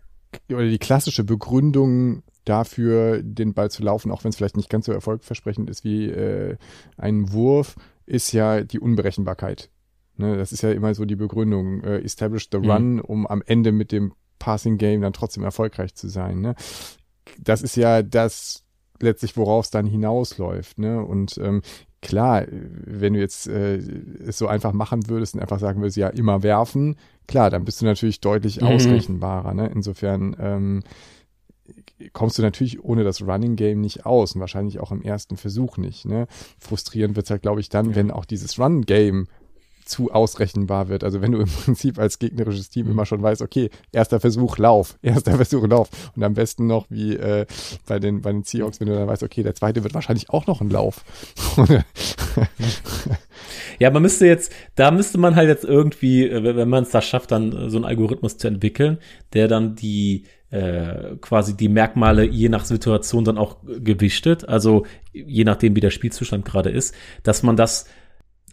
[0.49, 4.85] oder die klassische Begründung dafür, den Ball zu laufen, auch wenn es vielleicht nicht ganz
[4.85, 6.57] so erfolgversprechend ist wie äh,
[6.97, 9.69] ein Wurf, ist ja die Unberechenbarkeit.
[10.17, 11.83] Ne, das ist ja immer so die Begründung.
[11.83, 12.69] Äh, establish the mhm.
[12.69, 14.13] run, um am Ende mit dem
[14.43, 16.41] Passing Game dann trotzdem erfolgreich zu sein.
[16.41, 16.56] Ne?
[17.39, 18.65] Das ist ja das
[18.99, 20.79] letztlich, worauf es dann hinausläuft.
[20.79, 21.01] Ne?
[21.01, 21.62] Und ähm,
[22.01, 26.10] klar, wenn du jetzt äh, es so einfach machen würdest und einfach sagen würdest, ja,
[26.10, 28.67] immer werfen, klar, dann bist du natürlich deutlich mhm.
[28.67, 29.53] ausrechenbarer.
[29.53, 29.71] Ne?
[29.73, 30.84] Insofern ähm,
[32.12, 35.77] kommst du natürlich ohne das Running Game nicht aus und wahrscheinlich auch im ersten Versuch
[35.77, 36.03] nicht.
[36.03, 36.27] Ne?
[36.60, 37.95] Frustrierend wird es halt, glaube ich, dann, ja.
[37.95, 39.27] wenn auch dieses Run Game
[39.85, 41.03] zu ausrechenbar wird.
[41.03, 44.97] Also wenn du im Prinzip als gegnerisches Team immer schon weißt, okay, erster Versuch, Lauf,
[45.03, 45.89] erster Versuch, Lauf.
[46.15, 47.45] Und am besten noch wie äh,
[47.87, 50.47] bei, den, bei den Seahawks, wenn du dann weißt, okay, der zweite wird wahrscheinlich auch
[50.47, 51.03] noch ein Lauf.
[53.79, 57.01] ja, man müsste jetzt, da müsste man halt jetzt irgendwie, äh, wenn man es da
[57.01, 58.97] schafft, dann äh, so einen Algorithmus zu entwickeln,
[59.33, 65.43] der dann die äh, quasi die Merkmale je nach Situation dann auch gewichtet, also je
[65.45, 66.93] nachdem, wie der Spielzustand gerade ist,
[67.23, 67.87] dass man das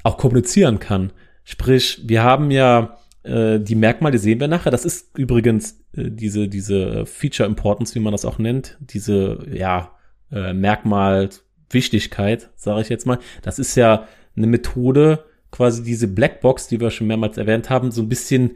[0.03, 1.13] auch kommunizieren kann.
[1.45, 4.71] Sprich, wir haben ja äh, die Merkmale, die sehen wir nachher.
[4.71, 9.93] Das ist übrigens äh, diese, diese Feature Importance, wie man das auch nennt, diese, ja,
[10.33, 13.19] äh, Merkmalwichtigkeit, sage ich jetzt mal.
[13.43, 18.03] Das ist ja eine Methode, quasi diese Blackbox, die wir schon mehrmals erwähnt haben, so
[18.03, 18.53] ein bisschen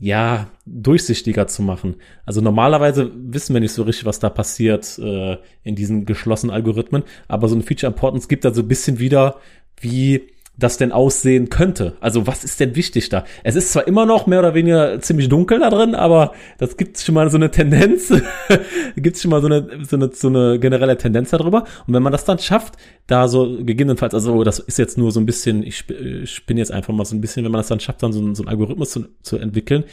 [0.00, 1.96] ja, durchsichtiger zu machen.
[2.26, 7.04] Also normalerweise wissen wir nicht so richtig, was da passiert äh, in diesen geschlossenen Algorithmen,
[7.28, 9.36] aber so eine Feature Importance gibt da so ein bisschen wieder,
[9.80, 11.96] wie das denn aussehen könnte.
[12.00, 13.24] Also was ist denn wichtig da?
[13.42, 16.98] Es ist zwar immer noch mehr oder weniger ziemlich dunkel da drin, aber das gibt
[16.98, 18.12] schon mal so eine Tendenz,
[18.96, 21.64] gibt schon mal so eine, so eine so eine generelle Tendenz darüber.
[21.86, 22.74] Und wenn man das dann schafft,
[23.08, 26.70] da so gegebenenfalls, also das ist jetzt nur so ein bisschen, ich, ich bin jetzt
[26.70, 28.90] einfach mal so ein bisschen, wenn man das dann schafft, dann so, so einen Algorithmus
[28.90, 29.84] zu, zu entwickeln,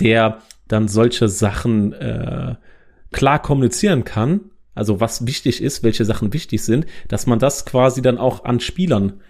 [0.00, 2.54] der dann solche Sachen äh,
[3.12, 4.40] klar kommunizieren kann,
[4.74, 8.60] also was wichtig ist, welche Sachen wichtig sind, dass man das quasi dann auch an
[8.60, 9.20] Spielern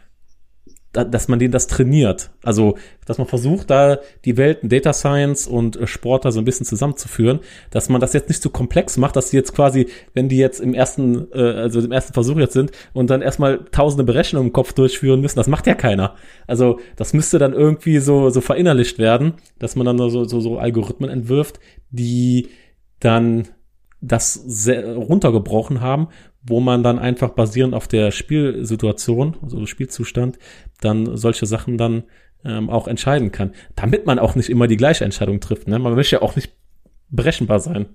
[1.04, 2.30] dass man den das trainiert.
[2.42, 6.44] Also, dass man versucht, da die Welten Data Science und äh, Sport da so ein
[6.44, 10.28] bisschen zusammenzuführen, dass man das jetzt nicht so komplex macht, dass die jetzt quasi, wenn
[10.28, 14.04] die jetzt im ersten, äh, also im ersten Versuch jetzt sind und dann erstmal tausende
[14.04, 16.14] Berechnungen im Kopf durchführen müssen, das macht ja keiner.
[16.46, 20.58] Also, das müsste dann irgendwie so, so verinnerlicht werden, dass man dann so, so, so
[20.58, 22.48] Algorithmen entwirft, die
[23.00, 23.48] dann
[24.00, 26.08] das runtergebrochen haben,
[26.46, 30.38] wo man dann einfach basierend auf der Spielsituation, also Spielzustand,
[30.80, 32.04] dann solche Sachen dann
[32.44, 33.52] ähm, auch entscheiden kann.
[33.74, 35.68] Damit man auch nicht immer die gleiche Entscheidung trifft.
[35.68, 35.78] Ne?
[35.78, 36.52] Man möchte ja auch nicht
[37.08, 37.86] berechenbar sein.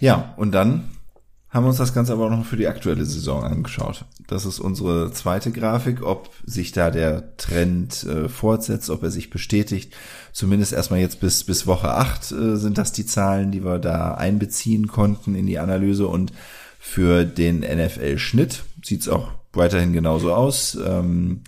[0.00, 0.90] Ja, und dann
[1.54, 4.06] haben uns das Ganze aber auch noch für die aktuelle Saison angeschaut.
[4.26, 9.30] Das ist unsere zweite Grafik, ob sich da der Trend äh, fortsetzt, ob er sich
[9.30, 9.94] bestätigt.
[10.32, 14.14] Zumindest erstmal jetzt bis, bis Woche 8 äh, sind das die Zahlen, die wir da
[14.14, 16.32] einbeziehen konnten in die Analyse und
[16.86, 20.78] für den NFL-Schnitt sieht's auch weiterhin genauso aus.
[20.86, 21.40] Ähm,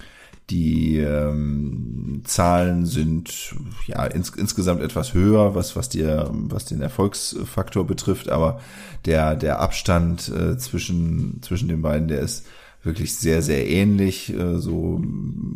[0.48, 3.54] die ähm, Zahlen sind
[3.86, 8.60] ja ins, insgesamt etwas höher, was was die, was den Erfolgsfaktor betrifft, aber
[9.04, 12.46] der der Abstand äh, zwischen zwischen den beiden, der ist
[12.82, 15.02] wirklich sehr sehr ähnlich, äh, so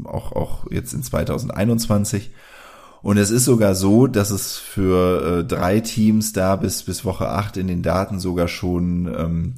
[0.04, 2.30] auch auch jetzt in 2021.
[3.02, 7.28] Und es ist sogar so, dass es für äh, drei Teams da bis bis Woche
[7.28, 9.54] acht in den Daten sogar schon ähm,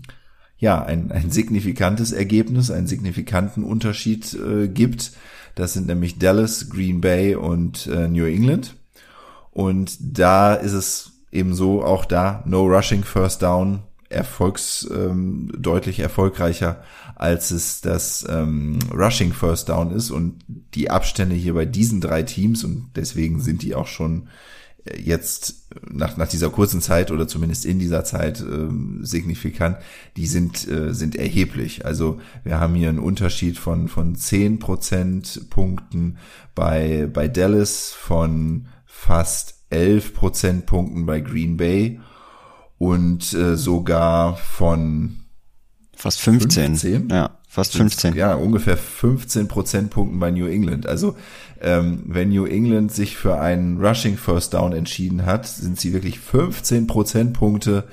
[0.58, 5.10] ja, ein, ein signifikantes Ergebnis, einen signifikanten Unterschied äh, gibt.
[5.56, 8.76] Das sind nämlich Dallas, Green Bay und äh, New England.
[9.50, 13.80] Und da ist es eben so, auch da No Rushing First Down
[14.12, 16.82] erfolgs ähm, deutlich erfolgreicher
[17.14, 20.44] als es das ähm, Rushing First Down ist und
[20.74, 24.28] die Abstände hier bei diesen drei Teams und deswegen sind die auch schon
[24.98, 28.68] jetzt nach, nach dieser kurzen Zeit oder zumindest in dieser Zeit äh,
[29.02, 29.76] signifikant,
[30.16, 31.86] die sind, äh, sind erheblich.
[31.86, 36.18] Also wir haben hier einen Unterschied von, von zehn Prozentpunkten
[36.54, 42.00] bei, bei Dallas, von fast elf Prozentpunkten bei Green Bay
[42.82, 45.20] und äh, sogar von
[45.94, 46.64] fast 15.
[46.76, 47.08] 15?
[47.10, 48.16] Ja, fast 15.
[48.16, 50.88] Ja, ungefähr 15 Prozentpunkten bei New England.
[50.88, 51.14] Also
[51.60, 56.18] ähm, wenn New England sich für einen Rushing First Down entschieden hat, sind sie wirklich
[56.18, 57.84] 15 Prozentpunkte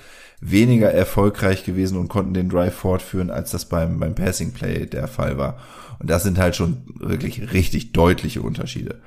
[0.42, 5.08] weniger erfolgreich gewesen und konnten den Drive fortführen, als das beim, beim Passing Play der
[5.08, 5.60] Fall war.
[6.00, 9.02] Und das sind halt schon wirklich richtig deutliche Unterschiede.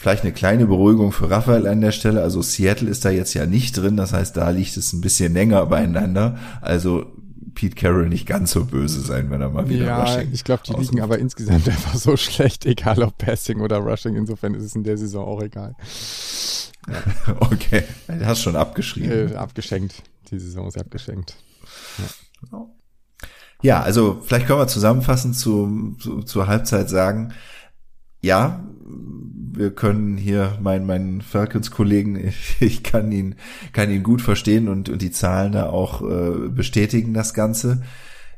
[0.00, 2.22] Vielleicht eine kleine Beruhigung für Raphael an der Stelle.
[2.22, 3.98] Also Seattle ist da jetzt ja nicht drin.
[3.98, 6.38] Das heißt, da liegt es ein bisschen länger beieinander.
[6.62, 7.04] Also
[7.54, 10.62] Pete Carroll nicht ganz so böse sein, wenn er mal wieder ja, Rushing ich glaube,
[10.66, 14.16] die liegen aber insgesamt einfach so schlecht, egal ob Passing oder Rushing.
[14.16, 15.76] Insofern ist es in der Saison auch egal.
[16.88, 17.36] Ja.
[17.40, 19.32] okay, du hast schon abgeschrieben.
[19.32, 20.02] Äh, abgeschenkt.
[20.30, 21.36] Die Saison ist abgeschenkt.
[22.50, 22.66] Ja.
[23.60, 27.34] ja, also vielleicht können wir zusammenfassend zu, zu, zur Halbzeit sagen,
[28.22, 28.64] ja,
[29.52, 33.36] wir können hier meinen meinen Falcons-Kollegen, ich, ich, kann ihn
[33.72, 37.82] kann ihn gut verstehen und und die Zahlen da auch äh, bestätigen das Ganze.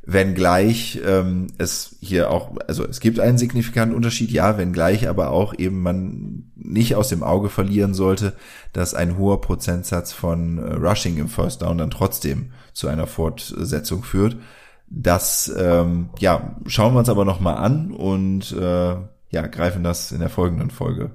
[0.05, 5.55] Wenngleich ähm, es hier auch, also es gibt einen signifikanten Unterschied, ja, wenngleich aber auch
[5.57, 8.33] eben man nicht aus dem Auge verlieren sollte,
[8.73, 14.03] dass ein hoher Prozentsatz von äh, Rushing im First Down dann trotzdem zu einer Fortsetzung
[14.03, 14.37] führt.
[14.89, 18.97] Das ähm, ja schauen wir uns aber noch mal an und äh,
[19.33, 21.11] ja, greifen das in der folgenden Folge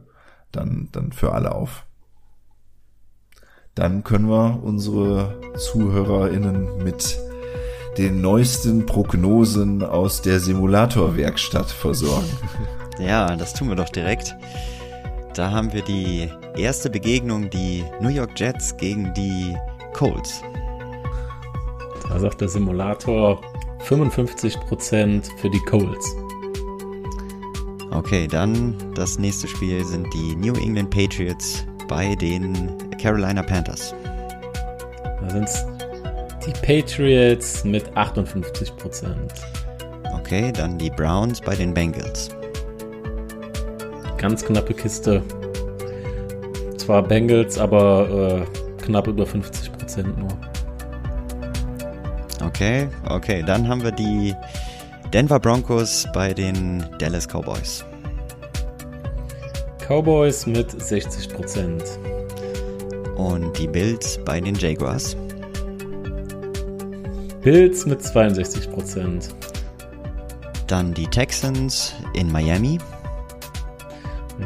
[0.51, 1.85] dann, dann für alle auf.
[3.75, 7.19] Dann können wir unsere ZuhörerInnen mit
[7.97, 12.29] den neuesten Prognosen aus der Simulatorwerkstatt versorgen.
[12.99, 14.35] Ja, das tun wir doch direkt.
[15.35, 19.55] Da haben wir die erste Begegnung, die New York Jets gegen die
[19.93, 20.41] Colts.
[22.09, 23.39] Da sagt der Simulator
[23.87, 26.15] 55% für die Colts.
[27.91, 32.53] Okay, dann das nächste Spiel sind die New England Patriots bei den
[33.01, 33.93] Carolina Panthers.
[35.03, 35.65] Da sind es
[36.45, 39.15] die Patriots mit 58%
[40.27, 42.29] Okay, dann die Browns bei den Bengals.
[44.17, 45.21] Ganz knappe Kiste.
[46.75, 50.27] Zwar Bengals, aber äh, knapp über 50% nur.
[52.45, 54.33] Okay, okay, dann haben wir die
[55.13, 57.85] Denver Broncos bei den Dallas Cowboys.
[59.87, 61.81] Cowboys mit 60%
[63.15, 65.15] Und die Bills bei den Jaguars.
[67.41, 69.29] Bills mit 62%
[70.67, 72.77] Dann die Texans in Miami.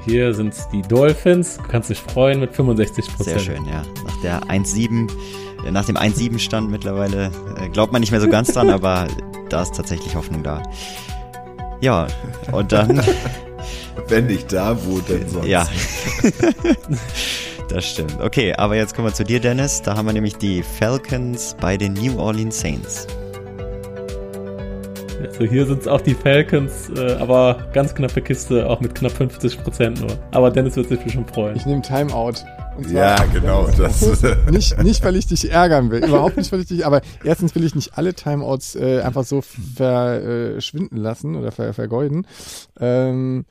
[0.06, 1.58] Hier sind es die Dolphins.
[1.58, 3.82] Du kannst dich freuen mit 65% Sehr schön, ja.
[4.06, 5.10] Nach der 1-7,
[5.66, 9.08] äh, nach dem 1-7 Stand mittlerweile äh, glaubt man nicht mehr so ganz dran, aber
[9.52, 10.62] da ist tatsächlich Hoffnung da.
[11.82, 12.08] Ja,
[12.52, 13.02] und dann.
[14.08, 15.48] Wenn nicht da, wo denn sonst?
[15.48, 15.68] Ja.
[17.70, 18.20] das stimmt.
[18.22, 19.82] Okay, aber jetzt kommen wir zu dir, Dennis.
[19.82, 23.08] Da haben wir nämlich die Falcons bei den New Orleans Saints.
[25.24, 29.14] Also hier sind es auch die Falcons, äh, aber ganz knappe Kiste, auch mit knapp
[29.14, 30.18] 50% nur.
[30.32, 31.56] Aber Dennis wird sich bestimmt freuen.
[31.56, 32.44] Ich nehme Timeout
[32.90, 33.68] ja, genau.
[33.68, 34.02] Das.
[34.52, 36.04] nicht, nicht, weil ich dich ärgern will.
[36.04, 39.42] Überhaupt nicht, weil ich dich, aber erstens will ich nicht alle Timeouts äh, einfach so
[39.42, 42.26] verschwinden lassen oder ver, vergeuden.
[42.80, 43.46] Ähm,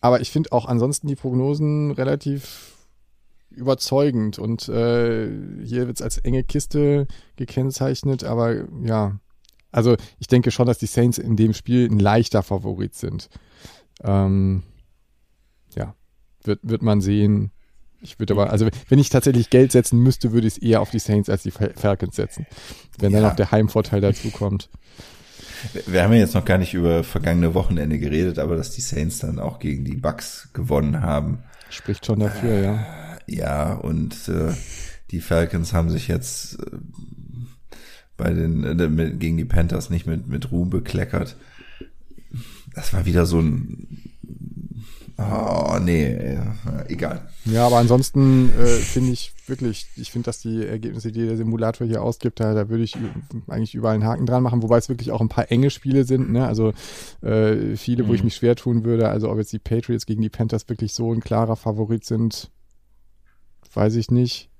[0.00, 2.74] aber ich finde auch ansonsten die Prognosen relativ
[3.50, 5.28] überzeugend und äh,
[5.62, 9.18] hier wird's als enge Kiste gekennzeichnet, aber ja,
[9.70, 13.28] also ich denke schon, dass die Saints in dem Spiel ein leichter Favorit sind.
[14.02, 14.62] Ähm,
[15.74, 15.94] ja,
[16.42, 17.50] wird, wird man sehen.
[18.04, 20.90] Ich würde aber, also wenn ich tatsächlich Geld setzen müsste, würde ich es eher auf
[20.90, 22.46] die Saints als die Falcons setzen.
[22.98, 23.28] Wenn dann Ja.
[23.30, 24.68] noch der Heimvorteil dazu kommt.
[25.86, 29.18] Wir haben ja jetzt noch gar nicht über vergangene Wochenende geredet, aber dass die Saints
[29.20, 31.38] dann auch gegen die Bucks gewonnen haben.
[31.70, 32.86] Spricht schon dafür, ja.
[33.26, 34.52] Ja, und äh,
[35.10, 36.76] die Falcons haben sich jetzt äh,
[38.18, 41.36] bei den äh, mit, gegen die Panthers nicht mit mit Ruhm bekleckert.
[42.74, 44.13] Das war wieder so ein
[45.16, 46.40] Oh, nee, äh,
[46.88, 47.28] egal.
[47.44, 51.86] Ja, aber ansonsten äh, finde ich wirklich, ich finde, dass die Ergebnisse, die der Simulator
[51.86, 52.96] hier ausgibt, da, da würde ich
[53.46, 56.32] eigentlich überall einen Haken dran machen, wobei es wirklich auch ein paar enge Spiele sind,
[56.32, 56.46] ne?
[56.48, 56.72] Also
[57.22, 58.24] äh, viele, wo ich Mhm.
[58.24, 59.08] mich schwer tun würde.
[59.08, 62.50] Also ob jetzt die Patriots gegen die Panthers wirklich so ein klarer Favorit sind,
[63.72, 64.50] weiß ich nicht.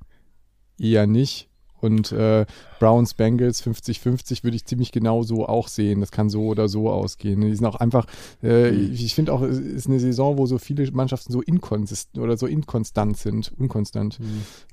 [0.79, 1.49] Eher nicht.
[1.85, 2.47] Und äh,
[2.81, 6.01] Browns Bengals 50-50 würde ich ziemlich genau so auch sehen.
[6.01, 7.43] Das kann so oder so ausgehen.
[7.43, 8.07] Die sind auch einfach,
[8.43, 12.39] äh, ich finde auch, es ist eine Saison, wo so viele Mannschaften so inkonsistent oder
[12.39, 14.19] so inkonstant sind, unkonstant.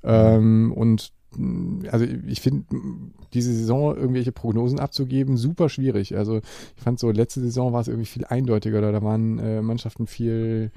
[0.03, 2.63] Ähm, und mh, also ich finde,
[3.33, 6.15] diese Saison irgendwelche Prognosen abzugeben, super schwierig.
[6.15, 8.79] Also ich fand so, letzte Saison war es irgendwie viel eindeutiger.
[8.79, 10.71] Da, da waren äh, Mannschaften viel,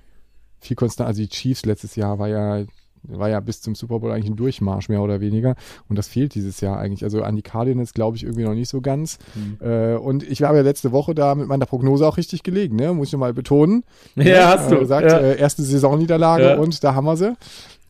[0.58, 1.06] viel konstant.
[1.06, 2.64] Also die Chiefs letztes Jahr war ja
[3.08, 5.54] war ja bis zum Super Bowl eigentlich ein Durchmarsch mehr oder weniger
[5.88, 7.04] und das fehlt dieses Jahr eigentlich.
[7.04, 9.18] Also an die Cardinals glaube ich irgendwie noch nicht so ganz.
[9.60, 12.92] Äh, und ich war ja letzte Woche da mit meiner Prognose auch richtig gelegen, ne?
[12.92, 13.84] Muss ich nochmal betonen.
[14.16, 14.76] Ja, hast du.
[14.76, 15.18] Äh, gesagt, ja.
[15.18, 16.56] äh, erste Saisonniederlage Ja.
[16.58, 17.34] und da haben wir sie.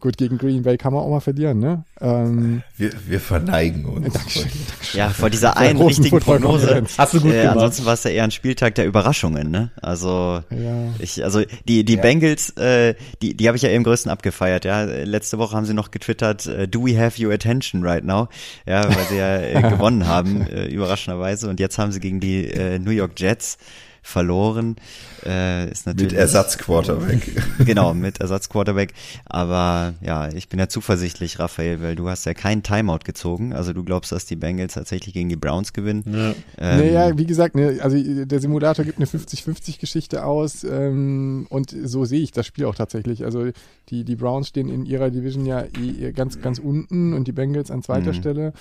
[0.04, 1.82] Gut, gegen Green Bay kann man auch mal verlieren, ne?
[1.98, 4.12] Ähm, Wir, wir verneigen uns.
[4.12, 4.50] Dankeschön.
[4.92, 6.84] Ja, vor dieser einen richtigen Prognose.
[6.98, 7.54] Hast du gut Äh, gemacht.
[7.54, 9.70] ansonsten war es ja eher ein Spieltag der Überraschungen, ne?
[9.80, 10.88] Also Ja.
[10.98, 12.02] ich, also die die Ja.
[12.02, 14.66] Bengals, äh, die die habe ich ja eben größten abgefeiert.
[14.66, 18.28] Ja, letzte Woche haben sie noch getwittert, äh, Do we have your attention right now?
[18.66, 22.44] Ja, weil sie ja äh, gewonnen haben äh, überraschenderweise und jetzt haben sie gegen die
[22.44, 23.56] äh, New York Jets
[24.04, 24.76] verloren.
[25.24, 27.42] Äh, ist natürlich Mit Ersatzquarterback.
[27.64, 28.92] genau, mit Ersatzquarterback.
[29.24, 33.54] Aber ja, ich bin ja zuversichtlich, Raphael, weil du hast ja keinen Timeout gezogen.
[33.54, 36.04] Also du glaubst, dass die Bengals tatsächlich gegen die Browns gewinnen.
[36.06, 36.34] ja.
[36.58, 42.04] Ähm, naja, wie gesagt, ne, also der Simulator gibt eine 50-50-Geschichte aus ähm, und so
[42.04, 43.24] sehe ich das Spiel auch tatsächlich.
[43.24, 43.50] Also
[43.88, 47.70] die, die Browns stehen in ihrer Division ja eh ganz, ganz unten und die Bengals
[47.70, 48.14] an zweiter Mhm.
[48.14, 48.52] Stelle.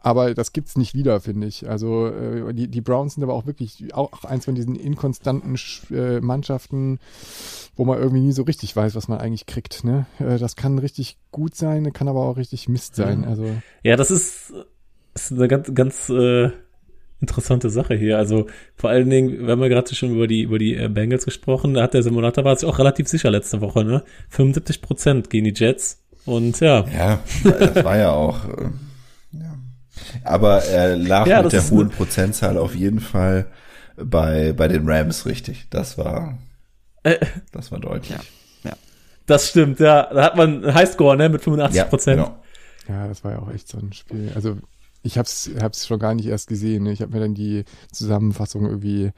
[0.00, 1.68] Aber das gibt's nicht wieder, finde ich.
[1.68, 5.92] Also äh, die, die Browns sind aber auch wirklich auch eins von diesen inkonstanten Sch-
[5.92, 7.00] äh, Mannschaften,
[7.76, 9.82] wo man irgendwie nie so richtig weiß, was man eigentlich kriegt.
[9.84, 10.06] Ne?
[10.20, 13.20] Äh, das kann richtig gut sein, kann aber auch richtig Mist sein.
[13.22, 13.24] Mhm.
[13.28, 13.46] Also
[13.82, 14.52] Ja, das ist,
[15.14, 16.50] ist eine ganz, ganz äh,
[17.20, 18.18] interessante Sache hier.
[18.18, 21.24] Also vor allen Dingen, wir haben ja gerade schon über die über die äh, Bengals
[21.24, 24.04] gesprochen, da hat der Simulator war sich auch relativ sicher letzte Woche, ne?
[24.28, 28.38] 75 Prozent gegen die Jets und ja, Ja, das war ja auch.
[30.14, 30.30] Ja.
[30.30, 33.46] Aber er lag Ja, mit der hohen ne- Prozentzahl auf jeden Fall
[33.96, 35.66] bei, bei den Rams richtig.
[35.70, 36.38] Das war,
[37.02, 37.16] Äh.
[37.52, 38.10] das war deutlich.
[38.64, 38.72] Ja.
[39.26, 39.78] das stimmt.
[39.80, 42.16] Ja, da hat man einen Highscore, ne, mit 85 Prozent.
[42.24, 42.36] genau.
[42.88, 44.32] Ja, das war ja auch echt so ein Spiel.
[44.34, 44.56] Also
[45.02, 46.84] ich hab's, hab's schon gar nicht erst gesehen.
[46.84, 46.92] ne?
[46.92, 49.10] Ich habe mir dann die Zusammenfassung irgendwie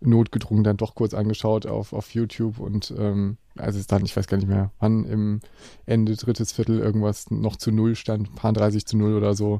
[0.00, 4.26] notgedrungen dann doch kurz angeschaut auf, auf YouTube und ähm, als es dann, ich weiß
[4.26, 5.40] gar nicht mehr, wann im
[5.86, 9.58] Ende drittes Viertel irgendwas noch zu null stand, paar 30 zu null oder so.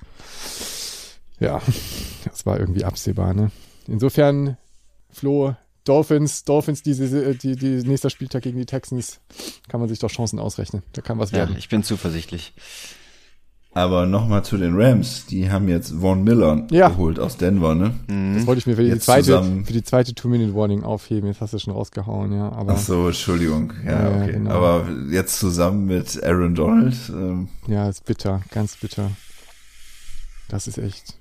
[1.40, 1.60] Ja,
[2.24, 3.50] das war irgendwie absehbar, ne?
[3.86, 4.56] Insofern,
[5.10, 9.20] Flo, Dolphins, Dolphins, diese, die, die nächster Spieltag gegen die Texans,
[9.68, 10.82] kann man sich doch Chancen ausrechnen.
[10.92, 11.56] Da kann was Ja, werden.
[11.58, 12.52] ich bin zuversichtlich.
[13.76, 15.26] Aber nochmal zu den Rams.
[15.26, 16.88] Die haben jetzt Von Miller Ja.
[16.88, 17.92] geholt aus Denver, ne?
[18.34, 21.28] Das wollte ich mir für die Jetzt zweite, zusammen- für die zweite Two-Minute-Warning aufheben.
[21.28, 22.50] Jetzt hast du schon rausgehauen, ja.
[22.52, 23.74] Aber Ach so, Entschuldigung.
[23.84, 24.32] Ja, Ja, okay.
[24.32, 24.50] genau.
[24.52, 29.10] Aber jetzt zusammen mit Aaron Donald, ähm, ja, ist bitter, ganz bitter.
[30.48, 31.14] Das ist echt,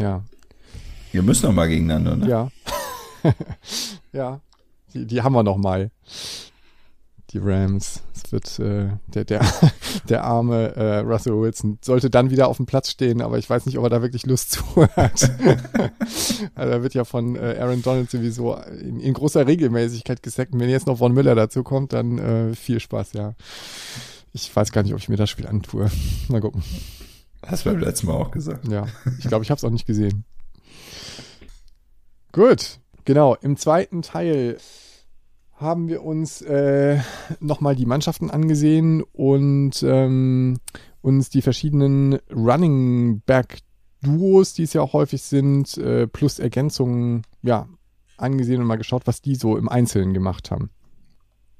[0.00, 0.22] ja,
[1.12, 2.28] ihr müsst noch mal gegeneinander, ne?
[2.28, 2.48] ja,
[4.12, 4.40] ja.
[4.92, 5.90] Die, die haben wir noch mal.
[7.36, 8.02] Die Rams.
[8.14, 9.44] Es wird äh, der der
[10.08, 13.66] der arme äh, Russell Wilson sollte dann wieder auf dem Platz stehen, aber ich weiß
[13.66, 14.62] nicht, ob er da wirklich Lust zu
[14.96, 15.30] hat.
[16.54, 20.54] also er wird ja von äh, Aaron Donald sowieso in, in großer Regelmäßigkeit gesackt.
[20.54, 23.34] Und wenn jetzt noch Von Miller dazu kommt, dann äh, viel Spaß, ja.
[24.32, 25.90] Ich weiß gar nicht, ob ich mir das Spiel antue.
[26.28, 26.62] Mal gucken.
[27.46, 28.66] Hast du beim letzten Mal auch gesagt.
[28.68, 28.86] Ja,
[29.18, 30.24] ich glaube, ich habe es auch nicht gesehen.
[32.32, 33.34] Gut, genau.
[33.34, 34.56] Im zweiten Teil
[35.56, 36.98] haben wir uns äh,
[37.40, 40.58] nochmal die Mannschaften angesehen und ähm,
[41.00, 43.60] uns die verschiedenen Running Back
[44.02, 47.66] Duos, die es ja auch häufig sind, äh, plus Ergänzungen, ja,
[48.18, 50.70] angesehen und mal geschaut, was die so im Einzelnen gemacht haben.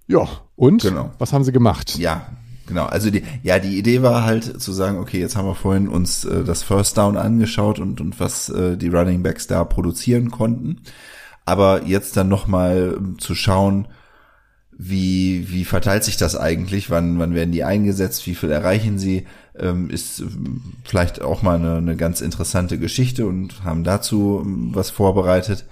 [0.07, 1.11] Ja, und Genau.
[1.19, 1.99] was haben sie gemacht?
[1.99, 2.27] Ja,
[2.67, 5.87] Genau, also die, ja, die Idee war halt zu sagen, okay, jetzt haben wir vorhin
[5.89, 10.33] uns äh, das First Down angeschaut und, und was äh, die Running Backs da produzieren
[10.33, 10.81] konnten.
[11.47, 13.89] Aber jetzt dann nochmal ähm, zu schauen,
[14.79, 19.27] wie, wie verteilt sich das eigentlich, wann, wann werden die eingesetzt, wie viel erreichen sie,
[19.59, 24.71] ähm, ist ähm, vielleicht auch mal eine, eine ganz interessante Geschichte und haben dazu ähm,
[24.75, 25.65] was vorbereitet.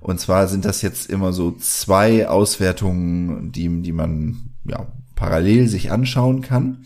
[0.00, 5.90] Und zwar sind das jetzt immer so zwei Auswertungen, die, die man ja, parallel sich
[5.90, 6.84] anschauen kann.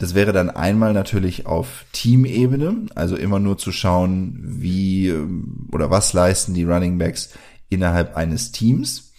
[0.00, 5.90] Das wäre dann einmal natürlich auf Teamebene, also immer nur zu schauen, wie ähm, oder
[5.90, 7.34] was leisten die Running Backs
[7.68, 9.12] innerhalb eines Teams.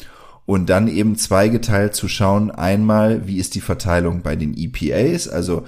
[0.47, 5.65] Und dann eben zweigeteilt zu schauen, einmal, wie ist die Verteilung bei den EPAs, also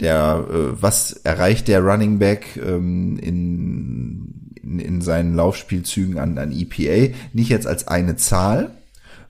[0.00, 6.52] der, äh, was erreicht der Running Back ähm, in, in, in seinen Laufspielzügen an, an
[6.52, 8.81] EPA, nicht jetzt als eine Zahl,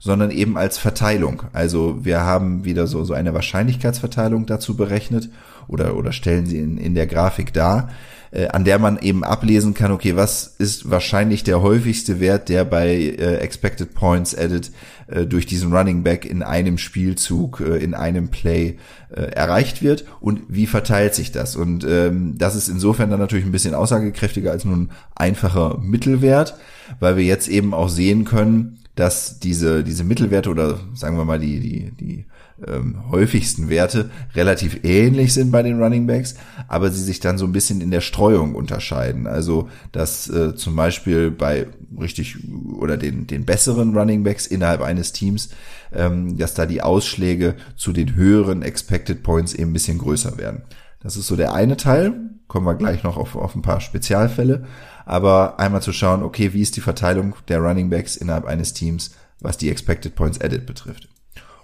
[0.03, 1.43] sondern eben als Verteilung.
[1.53, 5.29] Also wir haben wieder so, so eine Wahrscheinlichkeitsverteilung dazu berechnet
[5.69, 7.89] oder, oder stellen sie in, in der Grafik dar,
[8.31, 12.65] äh, an der man eben ablesen kann, okay, was ist wahrscheinlich der häufigste Wert, der
[12.65, 14.71] bei äh, Expected Points Added
[15.07, 18.79] äh, durch diesen Running Back in einem Spielzug, äh, in einem Play
[19.09, 21.55] äh, erreicht wird und wie verteilt sich das?
[21.55, 26.55] Und ähm, das ist insofern dann natürlich ein bisschen aussagekräftiger als nur ein einfacher Mittelwert,
[26.99, 31.39] weil wir jetzt eben auch sehen können, dass diese, diese Mittelwerte oder sagen wir mal
[31.39, 32.25] die, die, die
[32.67, 36.35] ähm, häufigsten Werte relativ ähnlich sind bei den Running Backs,
[36.67, 39.25] aber sie sich dann so ein bisschen in der Streuung unterscheiden.
[39.25, 41.67] Also dass äh, zum Beispiel bei
[41.99, 42.37] richtig
[42.77, 45.49] oder den, den besseren Running Backs innerhalb eines Teams,
[45.91, 50.61] ähm, dass da die Ausschläge zu den höheren Expected Points eben ein bisschen größer werden.
[51.01, 52.13] Das ist so der eine Teil.
[52.47, 54.65] Kommen wir gleich noch auf, auf ein paar Spezialfälle.
[55.05, 59.11] Aber einmal zu schauen, okay, wie ist die Verteilung der Running Backs innerhalb eines Teams,
[59.39, 61.09] was die Expected Points Added betrifft.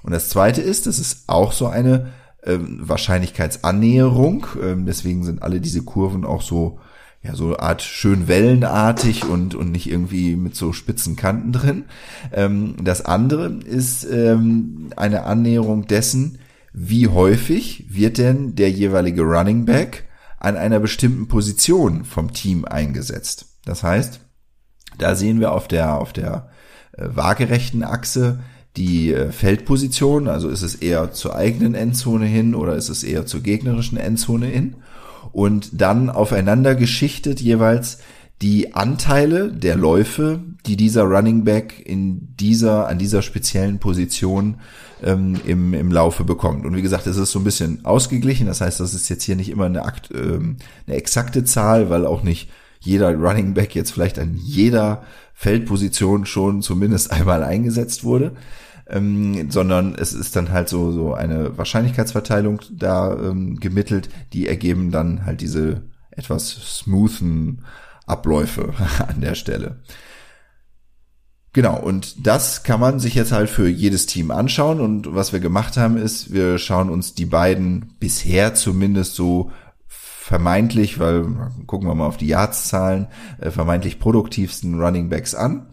[0.03, 2.07] Und das zweite ist, das ist auch so eine
[2.43, 4.45] ähm, Wahrscheinlichkeitsannäherung.
[4.61, 6.79] Ähm, deswegen sind alle diese Kurven auch so,
[7.21, 11.85] ja, so Art schön wellenartig und, und nicht irgendwie mit so spitzen Kanten drin.
[12.31, 16.39] Ähm, das andere ist ähm, eine Annäherung dessen,
[16.71, 20.05] wie häufig wird denn der jeweilige Running Back
[20.39, 23.57] an einer bestimmten Position vom Team eingesetzt.
[23.65, 24.21] Das heißt,
[24.97, 26.49] da sehen wir auf der, auf der
[26.93, 28.39] äh, waagerechten Achse
[28.77, 33.25] die äh, Feldposition, also ist es eher zur eigenen Endzone hin oder ist es eher
[33.25, 34.75] zur gegnerischen Endzone hin
[35.31, 37.99] und dann aufeinander geschichtet jeweils
[38.41, 44.61] die Anteile der Läufe, die dieser Running Back in dieser, an dieser speziellen Position
[45.03, 46.65] ähm, im, im Laufe bekommt.
[46.65, 48.47] Und wie gesagt, es ist so ein bisschen ausgeglichen.
[48.47, 52.05] Das heißt, das ist jetzt hier nicht immer eine, Akt, ähm, eine exakte Zahl, weil
[52.05, 58.33] auch nicht jeder Running Back jetzt vielleicht an jeder Feldposition schon zumindest einmal eingesetzt wurde.
[58.87, 64.89] Ähm, sondern es ist dann halt so, so eine Wahrscheinlichkeitsverteilung da ähm, gemittelt, die ergeben
[64.89, 67.61] dann halt diese etwas smoothen
[68.09, 68.73] Abläufe
[69.07, 69.79] an der Stelle.
[71.51, 74.79] Genau, und das kann man sich jetzt halt für jedes Team anschauen.
[74.79, 79.51] Und was wir gemacht haben, ist, wir schauen uns die beiden bisher zumindest so
[79.87, 81.25] vermeintlich, weil
[81.65, 83.07] gucken wir mal auf die Yards-Zahlen,
[83.39, 85.65] äh, vermeintlich produktivsten Running Backs an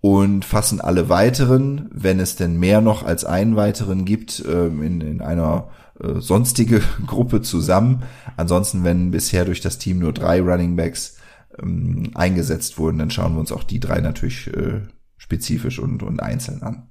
[0.00, 5.00] und fassen alle weiteren, wenn es denn mehr noch als einen weiteren gibt, äh, in,
[5.00, 5.68] in einer
[6.00, 8.02] äh, sonstige Gruppe zusammen.
[8.36, 11.18] Ansonsten, wenn bisher durch das Team nur drei Running Backs
[11.60, 14.82] ähm, eingesetzt wurden, dann schauen wir uns auch die drei natürlich äh,
[15.16, 16.88] spezifisch und, und einzeln an.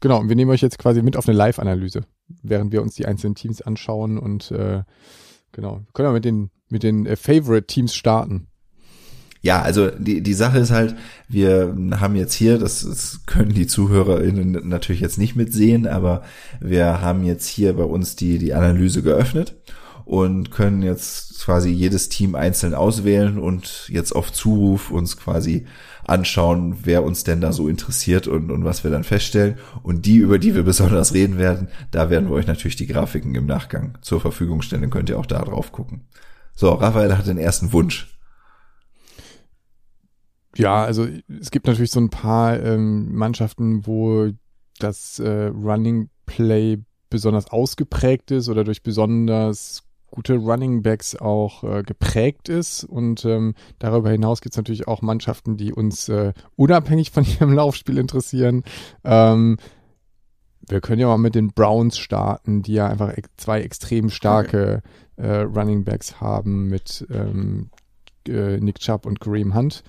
[0.00, 2.02] Genau, und wir nehmen euch jetzt quasi mit auf eine Live-Analyse,
[2.42, 4.82] während wir uns die einzelnen Teams anschauen und äh,
[5.52, 8.46] genau, können wir mit den, mit den äh, Favorite-Teams starten.
[9.40, 10.96] Ja, also die, die Sache ist halt,
[11.28, 16.22] wir haben jetzt hier, das, das können die ZuhörerInnen natürlich jetzt nicht mitsehen, aber
[16.60, 19.56] wir haben jetzt hier bei uns die, die Analyse geöffnet
[20.08, 25.66] und können jetzt quasi jedes Team einzeln auswählen und jetzt auf Zuruf uns quasi
[26.04, 29.58] anschauen, wer uns denn da so interessiert und, und was wir dann feststellen.
[29.82, 33.34] Und die, über die wir besonders reden werden, da werden wir euch natürlich die Grafiken
[33.34, 34.80] im Nachgang zur Verfügung stellen.
[34.80, 36.08] Dann könnt ihr auch da drauf gucken.
[36.54, 38.18] So, Raphael hat den ersten Wunsch.
[40.56, 41.06] Ja, also
[41.38, 44.30] es gibt natürlich so ein paar ähm, Mannschaften, wo
[44.78, 46.78] das äh, Running Play
[47.10, 52.84] besonders ausgeprägt ist oder durch besonders gute Running Backs auch äh, geprägt ist.
[52.84, 57.52] Und ähm, darüber hinaus gibt es natürlich auch Mannschaften, die uns äh, unabhängig von ihrem
[57.52, 58.64] Laufspiel interessieren.
[59.04, 59.58] Ähm,
[60.66, 64.82] wir können ja mal mit den Browns starten, die ja einfach zwei extrem starke
[65.16, 67.70] äh, Running Backs haben mit ähm,
[68.26, 69.82] äh, Nick Chubb und Kareem Hunt.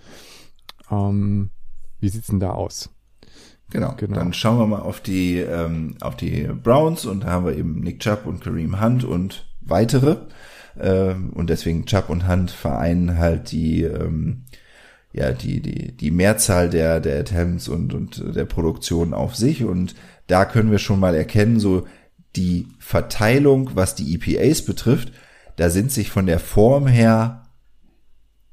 [0.89, 1.49] Ähm,
[1.99, 2.89] wie sieht's denn da aus?
[3.71, 3.93] Genau.
[3.97, 4.15] Genau.
[4.15, 7.81] Dann schauen wir mal auf die, ähm, auf die Browns und da haben wir eben
[7.81, 10.17] Nick Chubb und Kareem Hunt und weitere.
[10.79, 14.45] Ähm, und deswegen Chubb und Hunt vereinen halt die, ähm,
[15.11, 19.63] ja, die, die, die Mehrzahl der, der Attempts und, und der Produktion auf sich.
[19.63, 19.95] Und
[20.27, 21.85] da können wir schon mal erkennen, so
[22.35, 25.11] die Verteilung, was die EPAs betrifft,
[25.55, 27.43] da sind sich von der Form her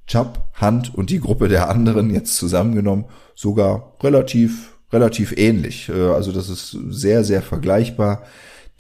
[0.07, 5.89] Chubb, Hunt und die Gruppe der anderen jetzt zusammengenommen sogar relativ, relativ ähnlich.
[5.89, 8.23] Äh, Also das ist sehr, sehr vergleichbar.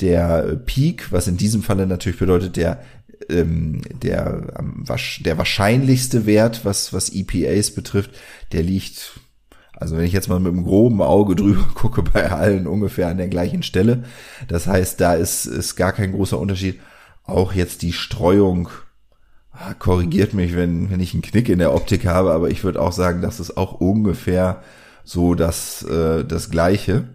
[0.00, 2.82] Der Peak, was in diesem Falle natürlich bedeutet, der
[3.30, 4.52] ähm, der,
[4.84, 8.10] wasch- der wahrscheinlichste Wert, was, was EPAs betrifft,
[8.52, 9.18] der liegt,
[9.72, 13.16] also wenn ich jetzt mal mit einem groben Auge drüber gucke, bei allen ungefähr an
[13.18, 14.04] der gleichen Stelle.
[14.48, 16.80] Das heißt, da ist, ist gar kein großer Unterschied.
[17.24, 18.68] Auch jetzt die Streuung,
[19.50, 22.80] ah, korrigiert mich, wenn, wenn ich einen Knick in der Optik habe, aber ich würde
[22.80, 24.62] auch sagen, das ist auch ungefähr
[25.04, 27.08] so das, äh, das Gleiche.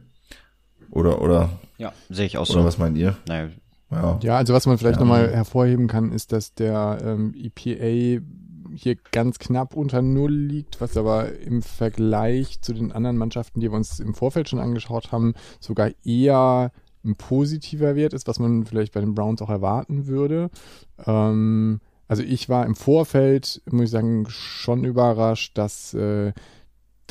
[0.89, 1.49] Oder, oder,
[1.81, 2.65] Ja, sehe ich auch oder so.
[2.65, 3.17] was meint ihr?
[3.27, 3.49] Naja,
[3.91, 4.19] Ja.
[4.21, 5.01] Ja, also was man vielleicht Ja.
[5.01, 8.21] nochmal hervorheben kann, ist, dass der ähm, EPA
[8.73, 13.69] hier ganz knapp unter Null liegt, was aber im Vergleich zu den anderen Mannschaften, die
[13.69, 16.71] wir uns im Vorfeld schon angeschaut haben, sogar eher
[17.03, 20.49] ein positiver Wert ist, was man vielleicht bei den Browns auch erwarten würde.
[21.05, 26.31] Ähm, also ich war im Vorfeld, muss ich sagen, schon überrascht, dass, äh,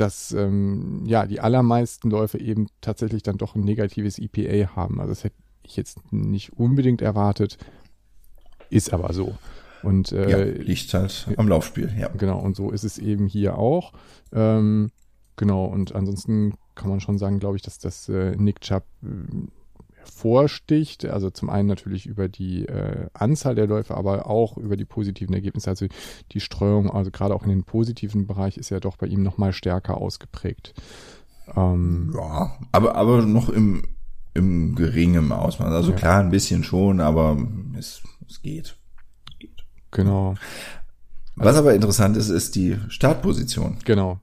[0.00, 5.00] dass ähm, ja, die allermeisten Läufe eben tatsächlich dann doch ein negatives EPA haben.
[5.00, 7.58] Also das hätte ich jetzt nicht unbedingt erwartet,
[8.70, 9.36] ist aber so.
[9.82, 12.08] Und ja, äh, liegt halt am Laufspiel, ja.
[12.08, 13.92] Genau, und so ist es eben hier auch.
[14.32, 14.90] Ähm,
[15.36, 19.06] genau, und ansonsten kann man schon sagen, glaube ich, dass das äh, Nick Chubb äh,
[20.00, 21.04] hervorsticht.
[21.06, 25.34] Also zum einen natürlich über die äh, Anzahl der Läufe, aber auch über die positiven
[25.34, 25.70] Ergebnisse.
[25.70, 25.86] Also
[26.32, 29.52] die Streuung, also gerade auch in den positiven Bereich, ist ja doch bei ihm nochmal
[29.52, 30.74] stärker ausgeprägt.
[31.56, 33.82] Ähm, Ja, aber, aber noch im,
[34.34, 35.72] im geringen Ausmaß.
[35.72, 35.96] Also Ja.
[35.96, 37.36] klar, ein bisschen schon, aber
[37.78, 38.76] es, es geht.
[39.90, 40.34] genau,
[41.36, 43.78] Was aber interessant ist, ist die Startposition.
[43.84, 44.20] genau.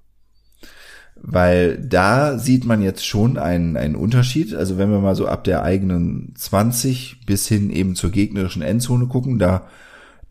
[1.21, 4.53] Weil da sieht man jetzt schon einen, einen Unterschied.
[4.55, 9.07] Also wenn wir mal so ab der eigenen 20 bis hin eben zur gegnerischen Endzone
[9.07, 9.67] gucken, da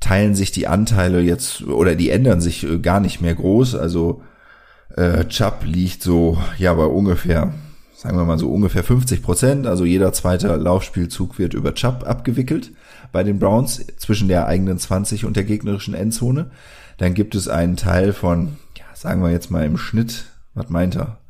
[0.01, 3.75] teilen sich die Anteile jetzt oder die ändern sich äh, gar nicht mehr groß.
[3.75, 4.23] Also
[4.95, 7.53] äh, Chubb liegt so ja bei ungefähr,
[7.95, 9.67] sagen wir mal so ungefähr 50 Prozent.
[9.67, 12.73] Also jeder zweite Laufspielzug wird über Chubb abgewickelt
[13.13, 16.51] bei den Browns zwischen der eigenen 20 und der gegnerischen Endzone.
[16.99, 20.25] Dann gibt es einen Teil von, ja, sagen wir jetzt mal im Schnitt,
[20.57, 21.21] was meint er?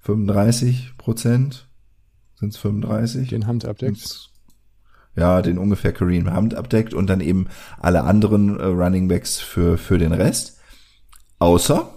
[0.00, 1.68] 35 Prozent?
[2.36, 3.28] Sind es 35?
[3.28, 3.96] Den Hand abdeckt.
[3.98, 4.30] Sind's-
[5.16, 7.46] Ja, den ungefähr Kareem Hunt abdeckt und dann eben
[7.78, 10.58] alle anderen äh, Running Backs für, für den Rest.
[11.38, 11.90] Außer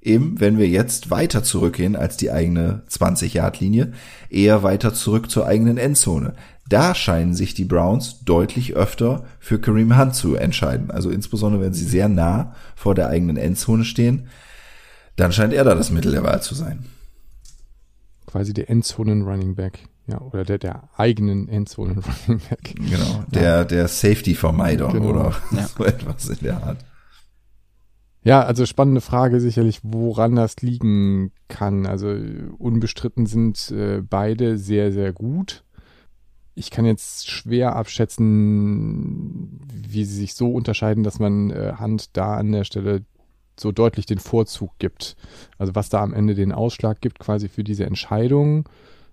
[0.00, 3.92] eben, wenn wir jetzt weiter zurückgehen als die eigene 20-Yard-Linie,
[4.30, 6.34] eher weiter zurück zur eigenen Endzone.
[6.68, 10.90] Da scheinen sich die Browns deutlich öfter für Kareem Hunt zu entscheiden.
[10.90, 14.28] Also insbesondere, wenn sie sehr nah vor der eigenen Endzone stehen,
[15.18, 16.86] dann scheint er da das Mittel der Wahl zu sein.
[18.26, 19.80] Quasi der Endzonen-Running Back.
[20.06, 22.74] Ja, oder der, der eigenen Endzonen-Running Back.
[22.76, 25.10] Genau, der, der Safety-Vermeider Genau.
[25.10, 25.66] oder Ja.
[25.76, 26.78] so etwas in der Art.
[28.22, 31.86] Ja, also spannende Frage sicherlich, woran das liegen kann.
[31.86, 32.14] Also
[32.58, 35.64] unbestritten sind äh, beide sehr, sehr gut.
[36.54, 42.36] Ich kann jetzt schwer abschätzen, wie sie sich so unterscheiden, dass man äh, Hand da
[42.36, 43.04] an der Stelle
[43.60, 45.16] so deutlich den Vorzug gibt.
[45.58, 48.68] Also was da am Ende den Ausschlag gibt quasi für diese Entscheidung.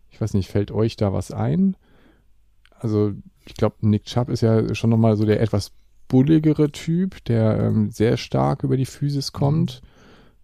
[0.09, 1.75] Ich weiß nicht, fällt euch da was ein?
[2.71, 3.13] Also
[3.45, 5.71] ich glaube, Nick Chubb ist ja schon nochmal so der etwas
[6.07, 9.81] bulligere Typ, der ähm, sehr stark über die Physis kommt.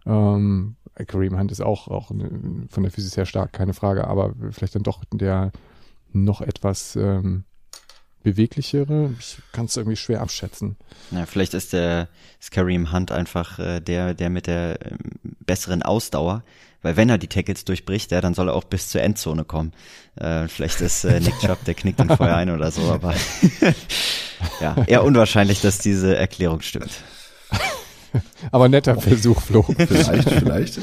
[0.06, 4.34] Ähm, Kareem Hunt ist auch, auch ne, von der Physis her stark, keine Frage, aber
[4.52, 5.52] vielleicht dann doch der
[6.12, 7.46] noch etwas ähm,
[8.24, 9.14] beweglichere.
[9.20, 10.78] Ich kann es irgendwie schwer abschätzen.
[11.12, 12.08] Ja, vielleicht ist der
[12.40, 14.98] ist Kareem Hunt einfach äh, der, der mit der ähm,
[15.40, 16.44] besseren Ausdauer,
[16.82, 19.74] weil wenn er die Tackles durchbricht, ja, dann soll er auch bis zur Endzone kommen.
[20.16, 23.14] Äh, vielleicht ist äh, Nick Chubb, der knickt ihn vorher ein oder so, aber
[24.62, 26.92] ja, eher unwahrscheinlich, dass diese Erklärung stimmt.
[28.52, 29.64] Aber netter Versuch, Flo.
[29.64, 30.80] Vielleicht, vielleicht.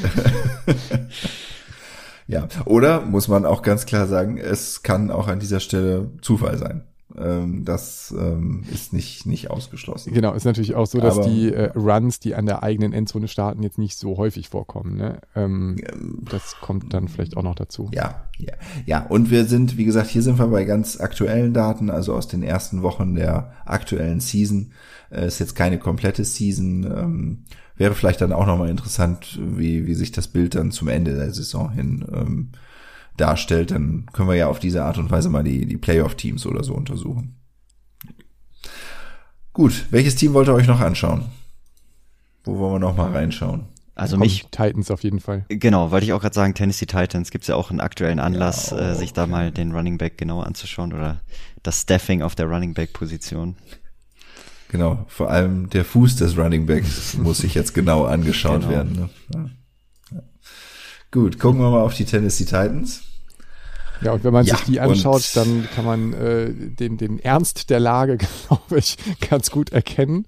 [2.26, 6.58] ja, oder muss man auch ganz klar sagen, es kann auch an dieser Stelle Zufall
[6.58, 6.84] sein.
[7.20, 10.12] Ähm, das ähm, ist nicht, nicht ausgeschlossen.
[10.12, 13.28] Genau, ist natürlich auch so, dass Aber- die äh, Runs, die an der eigenen Endzone
[13.28, 14.96] starten, jetzt nicht so häufig vorkommen.
[14.96, 15.20] Ne?
[15.34, 15.76] Ähm,
[16.30, 17.90] das kommt dann vielleicht auch noch dazu.
[17.92, 18.54] Ja, ja,
[18.86, 19.06] ja.
[19.06, 22.42] Und wir sind, wie gesagt, hier sind wir bei ganz aktuellen Daten, also aus den
[22.42, 24.72] ersten Wochen der aktuellen Season.
[25.10, 26.84] Äh, ist jetzt keine komplette Season.
[26.84, 27.38] Ähm,
[27.76, 31.32] wäre vielleicht dann auch nochmal interessant, wie, wie sich das Bild dann zum Ende der
[31.32, 32.48] Saison hin ähm,
[33.20, 36.64] darstellt, dann können wir ja auf diese Art und Weise mal die, die Playoff-Teams oder
[36.64, 37.36] so untersuchen.
[39.52, 41.24] Gut, welches Team wollt ihr euch noch anschauen?
[42.44, 43.64] Wo wollen wir noch mal reinschauen?
[43.94, 45.44] Also Kommen mich, Titans auf jeden Fall.
[45.48, 48.92] genau, wollte ich auch gerade sagen, Tennessee Titans gibt's ja auch einen aktuellen Anlass, Ja,
[48.92, 49.30] äh, sich da okay.
[49.32, 51.20] mal den Running Back genauer anzuschauen oder
[51.64, 53.56] das Staffing auf der Running Back Position.
[54.68, 58.70] Genau, vor allem der Fuß des Running Backs muss sich jetzt genau angeschaut Genau.
[58.70, 58.92] werden.
[58.92, 59.50] Ne?
[60.12, 60.22] Ja.
[61.10, 63.02] Gut, gucken wir mal auf die Tennessee Titans.
[64.00, 67.70] Ja, und wenn man Ja, sich die anschaut, dann kann man äh, den, den Ernst
[67.70, 68.18] der Lage,
[68.48, 68.96] glaube ich,
[69.28, 70.26] ganz gut erkennen.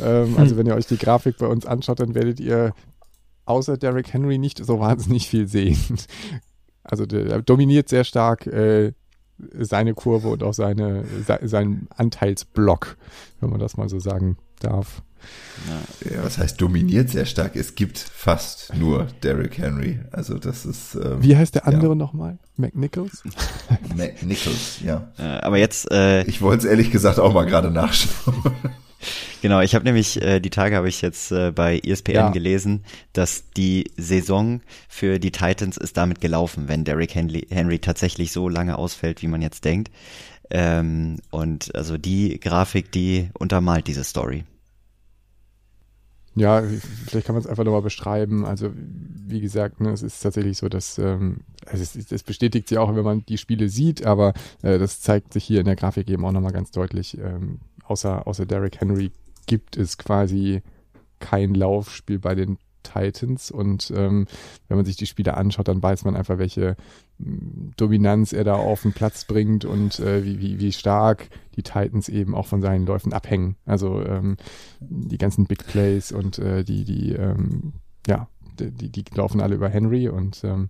[0.00, 2.72] Ähm, also wenn ihr euch die Grafik bei uns anschaut, dann werdet ihr
[3.44, 5.78] außer Derrick Henry nicht so wahnsinnig viel sehen.
[6.84, 8.92] Also der, der dominiert sehr stark äh,
[9.58, 12.96] seine Kurve und auch seine, se, seinen Anteilsblock,
[13.40, 15.02] wenn man das mal so sagen darf.
[16.10, 17.54] Ja, was heißt dominiert sehr stark?
[17.54, 20.00] Es gibt fast nur Derrick Henry.
[20.10, 21.94] Also das ist ähm, Wie heißt der andere Ja.
[21.94, 22.38] nochmal?
[22.56, 23.22] McNichols?
[23.96, 25.10] Mac Nichols, ja.
[25.18, 28.42] Äh, aber jetzt, äh, Ich wollte es ehrlich gesagt auch mal gerade nachschauen.
[29.42, 32.30] genau, ich habe nämlich, äh, die Tage habe ich jetzt äh, bei ESPN Ja.
[32.30, 38.32] gelesen, dass die Saison für die Titans ist damit gelaufen, wenn Derrick Henry, Henry tatsächlich
[38.32, 39.90] so lange ausfällt, wie man jetzt denkt.
[40.50, 44.44] Ähm, und also die Grafik, die untermalt diese Story.
[46.34, 48.46] Ja, vielleicht kann man es einfach nochmal beschreiben.
[48.46, 52.78] Also, wie gesagt, ne, es ist tatsächlich so, dass ähm, also es, es bestätigt sich
[52.78, 56.08] auch, wenn man die Spiele sieht, aber äh, das zeigt sich hier in der Grafik
[56.08, 57.18] eben auch nochmal ganz deutlich.
[57.18, 59.10] Ähm, außer, außer Derrick Henry
[59.46, 60.62] gibt es quasi
[61.18, 64.26] kein Laufspiel bei den Titans und ähm,
[64.68, 66.76] wenn man sich die Spiele anschaut, dann weiß man einfach, welche
[67.18, 71.62] mh, Dominanz er da auf den Platz bringt und äh, wie, wie, wie stark die
[71.62, 73.56] Titans eben auch von seinen Läufen abhängen.
[73.66, 74.36] Also ähm,
[74.80, 77.74] die ganzen Big Plays und äh, die, die, ähm,
[78.06, 78.28] ja,
[78.58, 80.68] die, die laufen alle über Henry und ähm,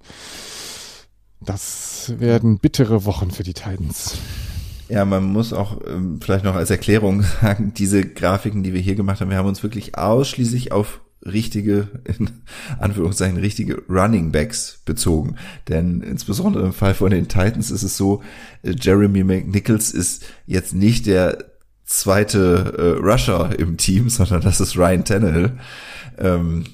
[1.40, 4.18] das werden bittere Wochen für die Titans.
[4.88, 8.94] Ja, man muss auch ähm, vielleicht noch als Erklärung sagen, diese Grafiken, die wir hier
[8.94, 12.30] gemacht haben, wir haben uns wirklich ausschließlich auf richtige, in
[12.78, 15.36] Anführungszeichen, richtige Running Backs bezogen.
[15.68, 18.22] Denn insbesondere im Fall von den Titans ist es so,
[18.62, 21.38] äh, Jeremy McNichols ist jetzt nicht der
[21.84, 25.58] zweite äh, Rusher im Team, sondern das ist Ryan Tannehill.
[26.18, 26.64] Ähm,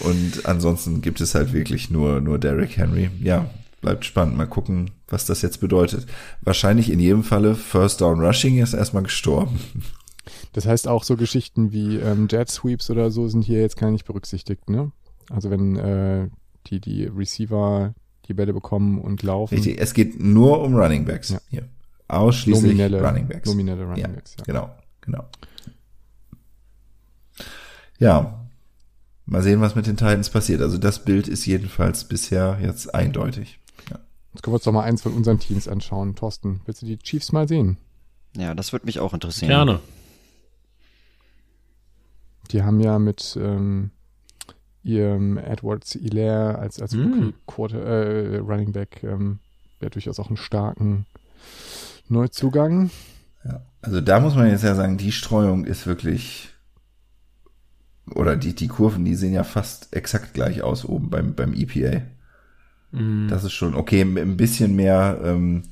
[0.00, 3.10] und ansonsten gibt es halt wirklich nur, nur Derrick Henry.
[3.20, 4.36] Ja, bleibt spannend.
[4.36, 6.06] Mal gucken, was das jetzt bedeutet.
[6.42, 9.58] Wahrscheinlich in jedem Falle First Down Rushing ist erstmal gestorben.
[10.52, 13.90] Das heißt auch so Geschichten wie ähm, Jet Sweeps oder so sind hier jetzt gar
[13.90, 14.92] nicht berücksichtigt, ne?
[15.30, 16.28] Also wenn äh,
[16.66, 17.94] die, die Receiver
[18.26, 19.54] die Bälle bekommen und laufen.
[19.54, 21.40] Richtig, es geht nur um Running Backs Ja.
[21.48, 21.68] hier.
[22.08, 23.48] Ausschließlich Nominelle, Running Backs.
[23.48, 24.44] nominelle Running ja, Backs, ja.
[24.44, 24.70] Genau,
[25.02, 25.24] genau.
[27.98, 28.46] Ja,
[29.26, 30.62] mal sehen, was mit den Titans passiert.
[30.62, 33.58] Also das Bild ist jedenfalls bisher jetzt eindeutig.
[33.90, 33.98] Ja.
[34.32, 36.14] Jetzt können wir uns doch mal eins von unseren Teams anschauen.
[36.14, 37.76] Thorsten, willst du die Chiefs mal sehen?
[38.36, 39.50] Ja, das würde mich auch interessieren.
[39.50, 39.80] Gerne.
[42.50, 43.90] Die haben ja mit ähm,
[44.82, 47.30] ihrem Edwards Hilaire als, als Mm.
[47.46, 49.38] Quarter, äh, Running Back ähm,
[49.80, 51.06] ja durchaus auch einen starken
[52.08, 52.90] Neuzugang.
[53.44, 53.62] Ja.
[53.82, 56.50] Also da muss man jetzt ja sagen, die Streuung ist wirklich
[58.14, 62.02] oder die, die Kurven, die sehen ja fast exakt gleich aus oben beim, beim EPA.
[62.92, 63.28] Mhm.
[63.28, 65.62] Das ist schon okay, ein bisschen mehr, ähm,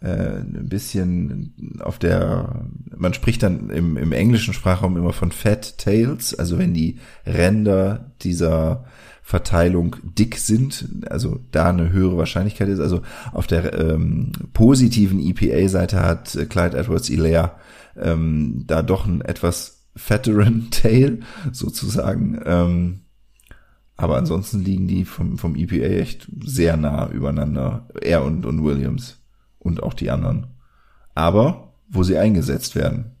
[0.00, 2.64] äh, ein bisschen auf der,
[2.96, 8.12] man spricht dann im, im englischen Sprachraum immer von Fat Tails, also wenn die Ränder
[8.22, 8.84] dieser
[9.22, 12.80] Verteilung dick sind, also da eine höhere Wahrscheinlichkeit ist.
[12.80, 17.52] Also auf der ähm, positiven EPA-Seite hat Clyde Edwards-Hilaire
[17.96, 21.20] ähm, da doch ein etwas fatteren Tail
[21.52, 22.40] sozusagen.
[22.44, 23.00] Ähm,
[23.96, 27.86] aber ansonsten liegen die vom, vom EPA echt sehr nah übereinander.
[28.00, 29.19] Er und, und Williams
[29.60, 30.48] und auch die anderen.
[31.14, 33.16] Aber wo sie eingesetzt werden,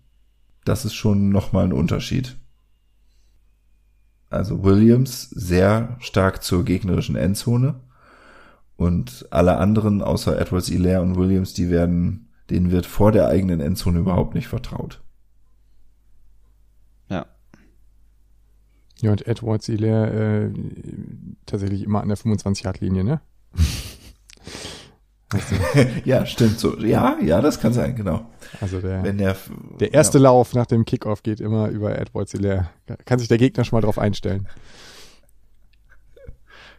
[0.64, 2.36] das ist schon nochmal ein Unterschied.
[4.28, 7.80] Also Williams sehr stark zur gegnerischen Endzone
[8.76, 13.60] und alle anderen außer Edwards, Hilaire und Williams, die werden, denen wird vor der eigenen
[13.60, 15.02] Endzone überhaupt nicht vertraut.
[17.08, 17.26] Ja.
[19.00, 20.52] Ja, und Edwards Hilaire äh,
[21.44, 23.20] tatsächlich immer an der 25-Yard-Linie, ne?
[25.32, 26.76] Weißt du, ja, stimmt so.
[26.78, 28.26] Ja, ja, das kann sein, genau.
[28.60, 29.36] also der, Wenn der,
[29.78, 30.24] der erste ja.
[30.24, 32.70] Lauf nach dem Kickoff geht immer über Edwards Hilaire.
[33.04, 34.48] Kann sich der Gegner schon mal drauf einstellen.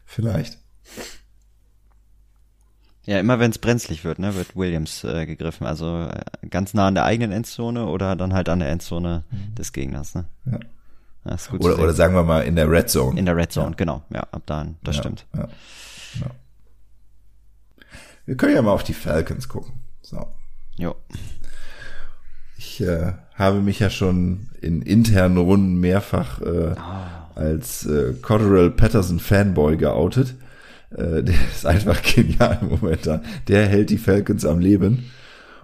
[0.06, 0.60] Vielleicht.
[3.06, 5.66] Ja, immer wenn es brenzlig wird, ne, wird Williams äh, gegriffen.
[5.66, 9.24] Also äh, ganz nah an der eigenen Endzone oder dann halt an der Endzone
[9.58, 10.26] des Gegners, ne?
[10.46, 10.60] Ja.
[11.24, 13.18] Das ist gut Oder, oder sagen wir mal in der Red Zone.
[13.18, 14.04] in der Red Zone, genau.
[14.12, 15.26] Ja, ab dahin, das Ja, stimmt.
[15.36, 15.48] Ja,
[16.20, 16.28] ja.
[18.32, 19.74] Wir können ja mal auf die Falcons gucken.
[20.02, 20.26] So.
[20.78, 20.96] Jo.
[22.58, 27.30] Ich äh, habe mich ja schon in internen Runden mehrfach äh, Ah.
[27.36, 30.36] als äh, Cotterell Patterson Fanboy geoutet.
[30.92, 33.22] Äh, der ist einfach genial momentan.
[33.50, 35.12] Der hält die Falcons am Leben.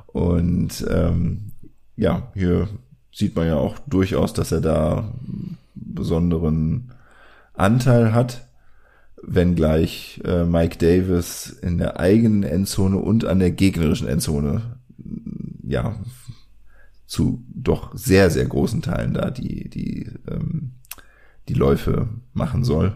[0.07, 1.53] Und ähm,
[1.95, 2.67] ja, hier
[3.13, 6.91] sieht man ja auch durchaus, dass er da einen besonderen
[7.53, 8.45] Anteil hat,
[9.23, 14.77] wenngleich äh, Mike Davis in der eigenen Endzone und an der gegnerischen Endzone
[15.63, 15.95] ja
[17.05, 20.71] zu doch sehr, sehr großen Teilen da die, die, ähm,
[21.47, 22.95] die Läufe machen soll.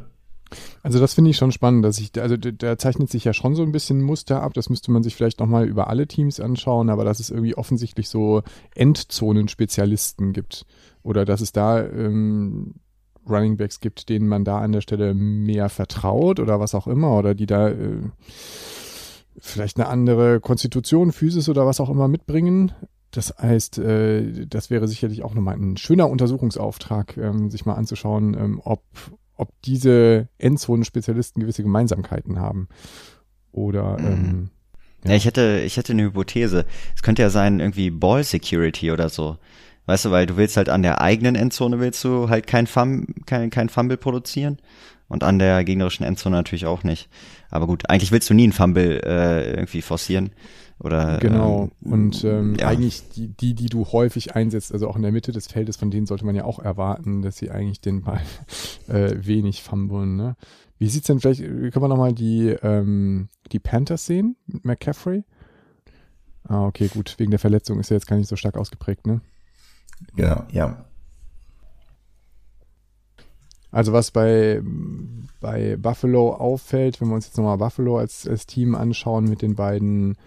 [0.84, 3.64] Also das finde ich schon spannend, dass ich, also da- zeichnet sich ja schon so
[3.64, 4.54] ein bisschen Muster ab.
[4.54, 8.10] Das müsste man sich vielleicht nochmal über alle Teams anschauen, aber dass es irgendwie offensichtlich
[8.10, 8.44] so
[8.76, 10.66] Endzonenspezialisten gibt.
[11.04, 12.76] Oder dass es da ähm,
[13.30, 17.18] Running Backs gibt, denen man da an der Stelle mehr vertraut oder was auch immer,
[17.18, 18.02] oder die da äh,
[19.38, 22.72] vielleicht eine andere Konstitution, Physis oder was auch immer mitbringen.
[23.12, 28.36] Das heißt, äh, das wäre sicherlich auch nochmal ein schöner Untersuchungsauftrag, ähm, sich mal anzuschauen,
[28.36, 28.84] ähm, ob,
[29.36, 32.70] ob diese Endzonenspezialisten gewisse Gemeinsamkeiten haben.
[33.52, 34.50] Oder ähm,
[35.04, 35.14] Ja.
[35.16, 36.66] ich hätte, ich hätte eine Hypothese.
[36.96, 39.38] Es könnte ja sein, irgendwie Ball Security oder so.
[39.86, 43.08] Weißt du, weil du willst halt an der eigenen Endzone willst du halt kein Fum,
[43.26, 44.58] kein, kein Fumble produzieren.
[45.08, 47.10] Und an der gegnerischen Endzone natürlich auch nicht.
[47.50, 50.30] Aber gut, eigentlich willst du nie einen Fumble äh, irgendwie forcieren.
[50.80, 51.70] Oder, Genau.
[51.84, 52.68] ähm, und ähm, ja.
[52.68, 55.92] eigentlich die, die, die du häufig einsetzt, also auch in der Mitte des Feldes, von
[55.92, 58.22] denen sollte man ja auch erwarten, dass sie eigentlich den Ball
[58.88, 60.16] äh, wenig fumblen.
[60.16, 60.38] Ne?
[60.80, 65.24] Wie sieht's denn vielleicht, können wir nochmal die, ähm, die Panthers sehen mit McCaffrey?
[66.48, 67.16] Ah, okay, gut.
[67.18, 69.22] Wegen der Verletzung ist er jetzt gar nicht so stark ausgeprägt, ne?
[70.16, 70.86] Genau, ja.
[73.72, 74.62] Also was bei,
[75.40, 79.56] bei Buffalo auffällt, wenn wir uns jetzt nochmal Buffalo als, als Team anschauen mit den
[79.56, 80.18] beiden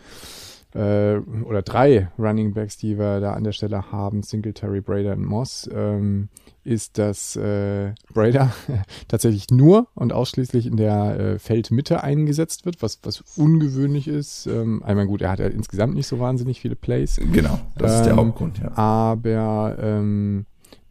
[0.74, 5.24] äh, oder drei Running Backs, die wir da an der Stelle haben, Singletary, Brader und
[5.24, 6.28] Moss, ähm,
[6.64, 8.52] ist, dass äh, Brader
[9.08, 14.46] tatsächlich nur und ausschließlich in der äh, Feldmitte eingesetzt wird, was, was ungewöhnlich ist.
[14.46, 17.20] Ähm, einmal gut, er hat ja insgesamt nicht so wahnsinnig viele Plays.
[17.32, 18.76] Genau, das ist der Ähm, Hauptgrund, ja.
[18.76, 20.46] aber ähm,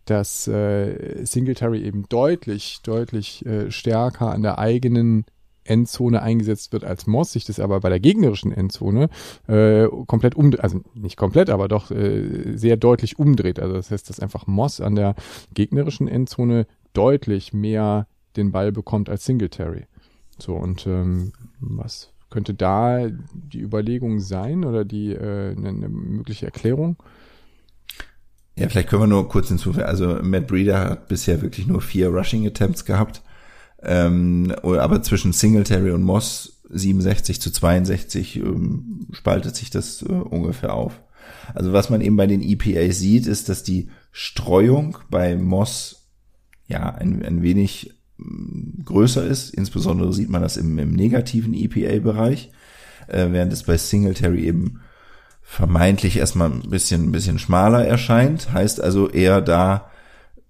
[0.05, 5.25] dass äh, Singletary eben deutlich, deutlich äh, stärker an der eigenen
[5.66, 9.09] Endzone eingesetzt wird als Moss, sich das aber bei der gegnerischen Endzone
[9.47, 13.59] äh, komplett umdreht, also nicht komplett, aber doch äh, sehr deutlich umdreht.
[13.59, 15.16] Also das heißt, dass einfach Moss an der
[15.53, 19.86] gegnerischen Endzone deutlich mehr den Ball bekommt als Singletary.
[20.38, 26.97] So, und ähm, was könnte da die Überlegung sein oder die äh, eine mögliche Erklärung?
[28.55, 29.86] Ja, vielleicht können wir nur kurz hinzufügen.
[29.86, 33.24] Also Matt Breeder hat bisher wirklich nur vier Rushing Attempts gehabt.
[33.84, 40.73] Ähm, aber zwischen Singletary und Moss 67 zu 62 ähm, spaltet sich das äh, ungefähr
[40.73, 41.01] auf.
[41.53, 46.07] Also was man eben bei den EPA sieht, ist, dass die Streuung bei Moss
[46.67, 49.53] ja ein, ein wenig ähm, größer ist.
[49.53, 52.51] Insbesondere sieht man das im, im negativen EPA-Bereich,
[53.07, 54.79] äh, während es bei Singletary eben
[55.41, 58.53] vermeintlich erstmal ein bisschen, ein bisschen schmaler erscheint.
[58.53, 59.91] Heißt also eher da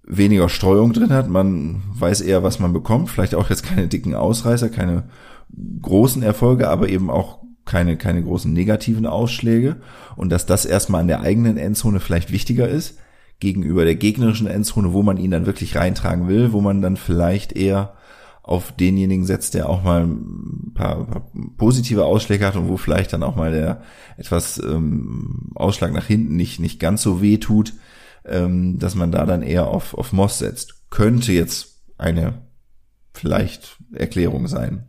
[0.06, 1.28] weniger Streuung drin hat.
[1.28, 3.10] Man weiß eher, was man bekommt.
[3.10, 5.04] Vielleicht auch jetzt keine dicken Ausreißer, keine
[5.82, 9.76] großen Erfolge, aber eben auch keine, keine großen negativen Ausschläge.
[10.16, 12.98] Und dass das erstmal an der eigenen Endzone vielleicht wichtiger ist,
[13.40, 17.52] gegenüber der gegnerischen Endzone, wo man ihn dann wirklich reintragen will, wo man dann vielleicht
[17.52, 17.94] eher
[18.42, 21.26] auf denjenigen setzt, der auch mal ein paar, paar
[21.56, 23.80] positive Ausschläge hat und wo vielleicht dann auch mal der
[24.18, 27.72] etwas ähm, Ausschlag nach hinten nicht, nicht ganz so weh tut,
[28.24, 30.90] ähm, dass man da dann eher auf, auf Moss setzt.
[30.90, 32.42] Könnte jetzt eine
[33.12, 34.88] vielleicht Erklärung sein.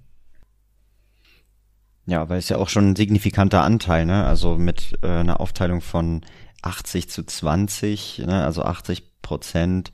[2.08, 4.26] Ja, weil es ja auch schon ein signifikanter Anteil, ne?
[4.26, 6.22] Also mit äh, einer Aufteilung von
[6.62, 8.44] 80 zu 20, ne?
[8.44, 9.92] Also 80 Prozent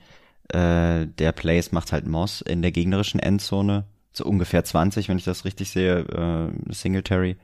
[0.50, 3.86] äh, der Plays macht halt Moss in der gegnerischen Endzone.
[4.12, 7.38] So ungefähr 20, wenn ich das richtig sehe, äh, Singletary.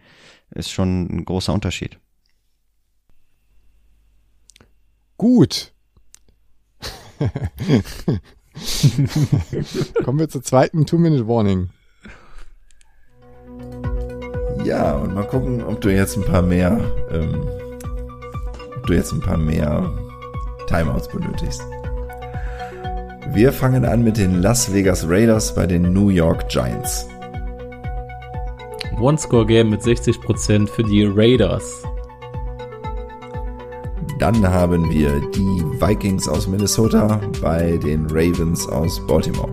[0.51, 1.99] Ist schon ein großer Unterschied.
[5.15, 5.73] Gut.
[10.03, 11.69] Kommen wir zur zweiten Two-Minute-Warning.
[14.63, 16.79] Ja, und mal gucken, ob du jetzt ein paar mehr,
[17.11, 17.47] ähm,
[18.75, 19.93] ob du jetzt ein paar mehr
[20.67, 21.61] Timeouts benötigst.
[23.33, 27.07] Wir fangen an mit den Las Vegas Raiders bei den New York Giants.
[28.99, 31.83] One-Score-Game mit 60% für die Raiders.
[34.19, 39.51] Dann haben wir die Vikings aus Minnesota bei den Ravens aus Baltimore.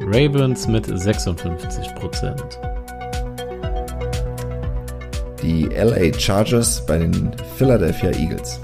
[0.00, 2.76] Ravens mit 56%.
[5.46, 8.60] die LA Chargers bei den Philadelphia Eagles.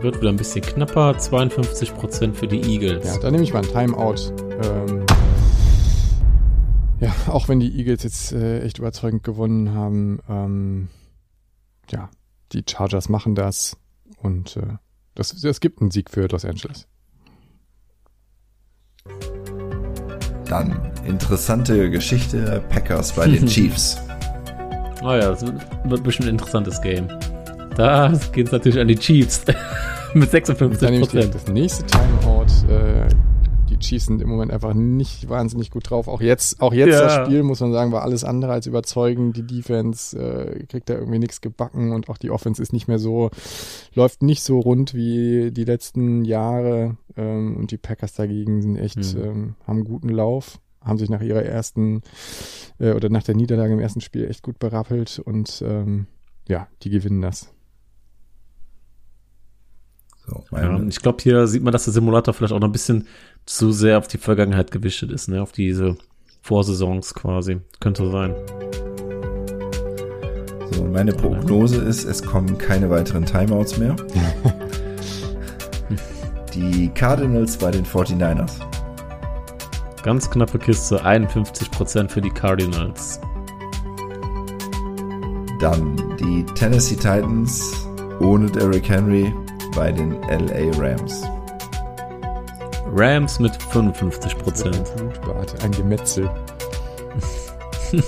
[0.00, 3.06] Wird wieder ein bisschen knapper, 52% für die Eagles.
[3.06, 4.32] Ja, da nehme ich mal ein Timeout.
[4.62, 5.04] Ähm,
[7.00, 10.88] ja, auch wenn die Eagles jetzt äh, echt überzeugend gewonnen haben, ähm,
[11.90, 12.08] ja,
[12.52, 13.76] die Chargers machen das
[14.18, 14.76] und äh,
[15.14, 16.86] das, das gibt einen Sieg für Los Angeles.
[20.48, 23.98] Dann interessante Geschichte Packers bei den Chiefs.
[25.02, 27.08] Oh ja, das wird bestimmt ein interessantes Game.
[27.76, 29.44] Da geht es natürlich an die Chiefs.
[30.14, 31.34] Mit 56 Dann nehme ich Prozent.
[31.34, 32.46] das nächste Timeout.
[32.70, 33.08] Äh,
[33.76, 36.08] die Chiefs sind im Moment einfach nicht wahnsinnig gut drauf.
[36.08, 37.00] Auch jetzt, auch jetzt Ja.
[37.02, 39.36] das Spiel, muss man sagen, war alles andere als überzeugend.
[39.36, 42.98] Die Defense äh, kriegt da irgendwie nichts gebacken und auch die Offense ist nicht mehr
[42.98, 43.30] so,
[43.94, 46.96] läuft nicht so rund wie die letzten Jahre.
[47.16, 49.22] Ähm, und die Packers dagegen sind echt, Mhm.
[49.22, 52.02] ähm, haben einen guten Lauf, haben sich nach ihrer ersten
[52.78, 56.06] äh, oder nach der Niederlage im ersten Spiel echt gut berappelt und ähm,
[56.48, 57.52] ja, die gewinnen das.
[60.26, 63.06] So, Ja, ich glaube, hier sieht man, dass der Simulator vielleicht auch noch ein bisschen
[63.46, 65.40] zu sehr auf die Vergangenheit gewichtet ist, ne?
[65.40, 65.96] Auf diese
[66.42, 67.58] Vorsaisons quasi.
[67.80, 68.34] Könnte sein.
[70.72, 73.96] so, meine Prognose ist, es kommen keine weiteren Timeouts mehr.
[76.54, 78.60] Die Cardinals bei den 49ers.
[80.02, 83.20] Ganz knappe Kiste, 51% für die Cardinals.
[85.60, 87.86] Dann die Tennessee Titans
[88.20, 89.34] ohne Derrick Henry
[89.74, 91.24] bei den LA Rams.
[92.96, 94.96] Rams mit Ein 55%.
[94.96, 96.30] Blutbad, ein Gemetzel.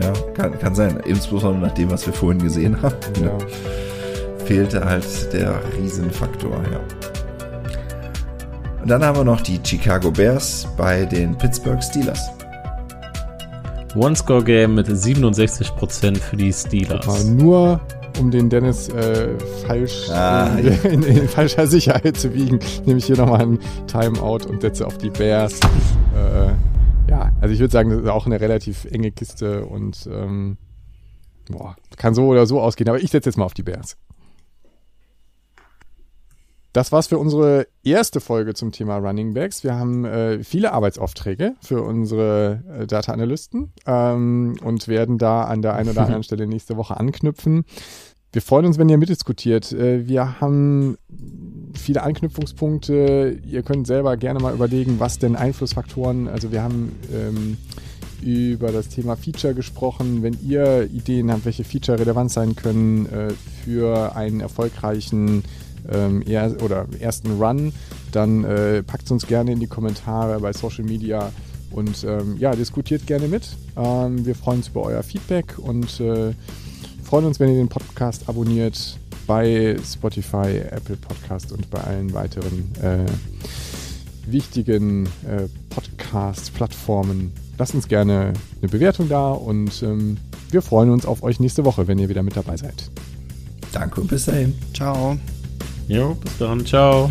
[0.00, 1.00] Ja, kann, kann sein.
[1.06, 2.94] Insbesondere nach dem, was wir vorhin gesehen haben.
[3.20, 3.36] Ja.
[4.44, 6.80] Fehlte halt der Riesenfaktor, ja.
[8.80, 12.30] Und dann haben wir noch die Chicago Bears bei den Pittsburgh Steelers.
[13.96, 17.24] One-Score-Game mit 67% für die Steelers.
[17.24, 17.80] nur
[18.18, 23.06] um den Dennis äh, falsch Ah, in, in, in falscher Sicherheit zu wiegen, nehme ich
[23.06, 25.60] hier nochmal ein Timeout und setze auf die Bears.
[26.14, 30.58] Äh, ja, also ich würde sagen, das ist auch eine relativ enge Kiste und ähm,
[31.50, 33.96] boah, kann so oder so ausgehen, aber ich setze jetzt mal auf die Bears.
[36.74, 39.64] Das war's für unsere erste Folge zum Thema Running Backs.
[39.64, 45.62] Wir haben äh, viele Arbeitsaufträge für unsere äh, Data Analysten ähm, und werden da an
[45.62, 47.64] der einen oder anderen Stelle nächste Woche anknüpfen.
[48.30, 49.72] Wir freuen uns, wenn ihr mitdiskutiert.
[49.72, 50.98] Äh, Wir haben
[51.74, 53.38] viele Anknüpfungspunkte.
[53.46, 57.56] Ihr könnt selber gerne mal überlegen, was denn Einflussfaktoren, also wir haben ähm,
[58.20, 60.22] über das Thema Feature gesprochen.
[60.22, 63.32] Wenn ihr Ideen habt, welche Feature relevant sein können äh,
[63.64, 65.44] für einen erfolgreichen
[65.88, 67.72] ähm, er oder ersten Run,
[68.12, 71.32] dann äh, packt uns gerne in die Kommentare bei Social Media
[71.70, 73.56] und ähm, ja, diskutiert gerne mit.
[73.76, 76.32] Ähm, wir freuen uns über euer Feedback und äh,
[77.08, 82.70] freuen uns, wenn ihr den Podcast abonniert bei Spotify, Apple Podcast und bei allen weiteren
[82.82, 83.06] äh,
[84.30, 87.32] wichtigen äh, Podcast-Plattformen.
[87.56, 90.18] Lasst uns gerne eine Bewertung da und ähm,
[90.50, 92.90] wir freuen uns auf euch nächste Woche, wenn ihr wieder mit dabei seid.
[93.72, 94.54] Danke und bis dahin.
[94.74, 95.16] Ciao.
[95.88, 96.66] Jo, bis dann.
[96.66, 97.10] Ciao.